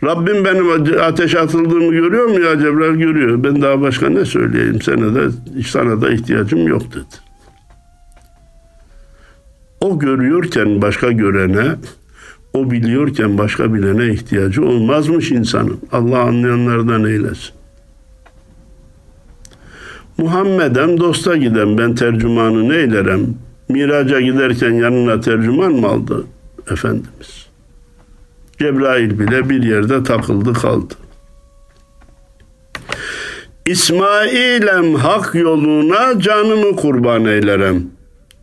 Rabbim 0.03 0.45
benim 0.45 0.69
ateşe 1.01 1.39
atıldığımı 1.39 1.93
görüyor 1.93 2.25
mu 2.25 2.39
ya 2.39 2.59
Cebrail 2.59 2.95
görüyor. 2.95 3.43
Ben 3.43 3.61
daha 3.61 3.81
başka 3.81 4.09
ne 4.09 4.25
söyleyeyim 4.25 4.81
sana 4.81 5.15
da 5.15 5.31
sana 5.67 6.01
da 6.01 6.09
ihtiyacım 6.09 6.67
yok 6.67 6.81
dedi. 6.91 7.15
O 9.81 9.99
görüyorken 9.99 10.81
başka 10.81 11.11
görene 11.11 11.75
o 12.53 12.71
biliyorken 12.71 13.37
başka 13.37 13.73
bilene 13.73 14.13
ihtiyacı 14.13 14.65
olmazmış 14.65 15.31
insanın. 15.31 15.79
Allah 15.91 16.19
anlayanlardan 16.19 17.05
eylesin. 17.05 17.51
Muhammed'em 20.17 20.99
dosta 20.99 21.37
giden 21.37 21.77
ben 21.77 21.95
tercümanı 21.95 22.69
neylerem? 22.69 23.27
Miraca 23.73 24.21
giderken 24.21 24.71
yanına 24.71 25.21
tercüman 25.21 25.71
mı 25.71 25.87
aldı 25.87 26.25
Efendimiz? 26.71 27.47
Cebrail 28.59 29.19
bile 29.19 29.49
bir 29.49 29.63
yerde 29.63 30.03
takıldı 30.03 30.53
kaldı. 30.53 30.93
İsmail'em 33.65 34.95
hak 34.95 35.35
yoluna 35.35 36.19
canımı 36.19 36.75
kurban 36.75 37.25
eylerem. 37.25 37.83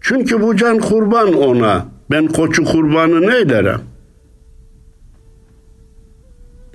Çünkü 0.01 0.43
bu 0.43 0.57
can 0.57 0.79
kurban 0.79 1.35
ona. 1.35 1.87
Ben 2.11 2.27
koçu 2.27 2.65
kurbanı 2.65 3.21
neylerem? 3.21 3.81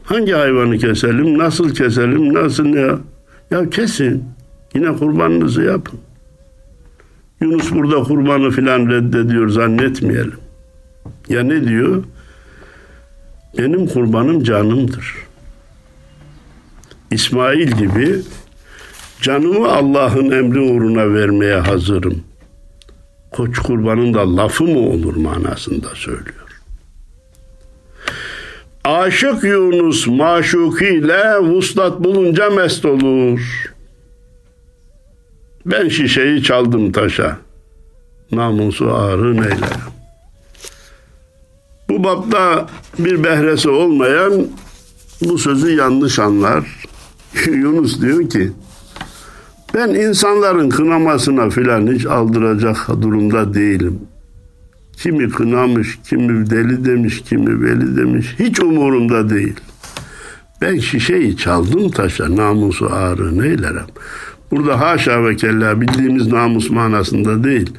Hangi 0.03 0.31
hayvanı 0.31 0.77
keselim, 0.77 1.37
nasıl 1.37 1.75
keselim, 1.75 2.33
nasıl 2.33 2.65
ne? 2.65 2.91
Ya 3.51 3.69
kesin. 3.69 4.23
Yine 4.75 4.95
kurbanınızı 4.95 5.61
yapın. 5.61 5.99
Yunus 7.41 7.71
burada 7.71 8.03
kurbanı 8.03 8.51
filan 8.51 8.89
reddediyor 8.89 9.49
zannetmeyelim. 9.49 10.39
Ya 11.29 11.43
ne 11.43 11.67
diyor? 11.67 12.03
Benim 13.57 13.87
kurbanım 13.87 14.43
canımdır. 14.43 15.15
İsmail 17.11 17.71
gibi 17.71 18.21
canımı 19.21 19.67
Allah'ın 19.71 20.31
emri 20.31 20.59
uğruna 20.59 21.13
vermeye 21.13 21.55
hazırım. 21.55 22.23
Koç 23.31 23.59
kurbanın 23.59 24.13
da 24.13 24.35
lafı 24.35 24.63
mı 24.63 24.79
olur 24.79 25.15
manasında 25.15 25.87
söylüyor. 25.95 26.61
Aşık 28.83 29.43
Yunus 29.43 30.07
maşukiyle 30.07 31.37
vuslat 31.37 32.03
bulunca 32.03 32.49
mest 32.49 32.85
olur. 32.85 33.74
Ben 35.65 35.89
şişeyi 35.89 36.43
çaldım 36.43 36.91
taşa. 36.91 37.37
Namusu 38.31 38.93
ağrı 38.93 39.33
neylerim. 39.33 39.85
Bu 41.89 42.03
bapta 42.03 42.67
bir 42.99 43.23
behresi 43.23 43.69
olmayan 43.69 44.47
bu 45.21 45.37
sözü 45.37 45.71
yanlış 45.71 46.19
anlar. 46.19 46.87
Yunus 47.47 48.01
diyor 48.01 48.29
ki 48.29 48.51
ben 49.73 49.89
insanların 49.89 50.69
kınamasına 50.69 51.49
filan 51.49 51.87
hiç 51.87 52.05
aldıracak 52.05 52.87
durumda 53.01 53.53
değilim. 53.53 53.99
Kimi 54.93 55.29
kınamış, 55.29 55.99
kimi 56.09 56.49
deli 56.49 56.85
demiş, 56.85 57.21
kimi 57.21 57.63
veli 57.63 57.97
demiş. 57.97 58.35
Hiç 58.39 58.59
umurumda 58.59 59.29
değil. 59.29 59.59
Ben 60.61 60.79
şişeyi 60.79 61.37
çaldım 61.37 61.91
taşa, 61.91 62.35
namusu 62.35 62.89
ağrı 62.93 63.39
neylerim. 63.39 63.85
Burada 64.55 64.79
haşa 64.79 65.23
ve 65.23 65.35
kella 65.35 65.81
bildiğimiz 65.81 66.27
namus 66.27 66.69
manasında 66.69 67.43
değil. 67.43 67.73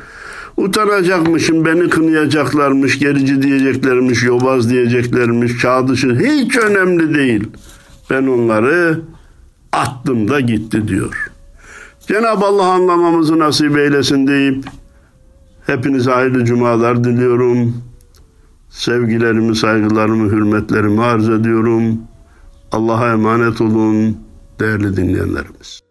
Utanacakmışım, 0.57 1.65
beni 1.65 1.89
kınayacaklarmış, 1.89 2.99
gerici 2.99 3.43
diyeceklermiş, 3.43 4.23
yobaz 4.23 4.71
diyeceklermiş, 4.71 5.59
çağ 5.59 5.89
dışı. 5.89 6.15
Hiç 6.15 6.57
önemli 6.57 7.15
değil. 7.15 7.45
Ben 8.11 8.27
onları 8.27 9.01
attım 9.73 10.29
da 10.29 10.41
gitti 10.41 10.89
diyor. 10.89 11.31
Cenab-ı 12.09 12.45
Allah 12.45 12.67
anlamamızı 12.67 13.39
nasip 13.39 13.79
eylesin 13.79 14.27
deyip 14.27 14.65
hepinize 15.67 16.11
hayırlı 16.11 16.45
cumalar 16.45 17.05
diliyorum. 17.05 17.83
Sevgilerimi, 18.71 19.57
saygılarımı, 19.57 20.31
hürmetlerimi 20.31 21.03
arz 21.03 21.29
ediyorum. 21.29 21.99
Allah'a 22.73 23.13
emanet 23.13 23.61
olun 23.61 24.17
değerli 24.61 24.97
dinleyenlerimiz. 24.97 25.86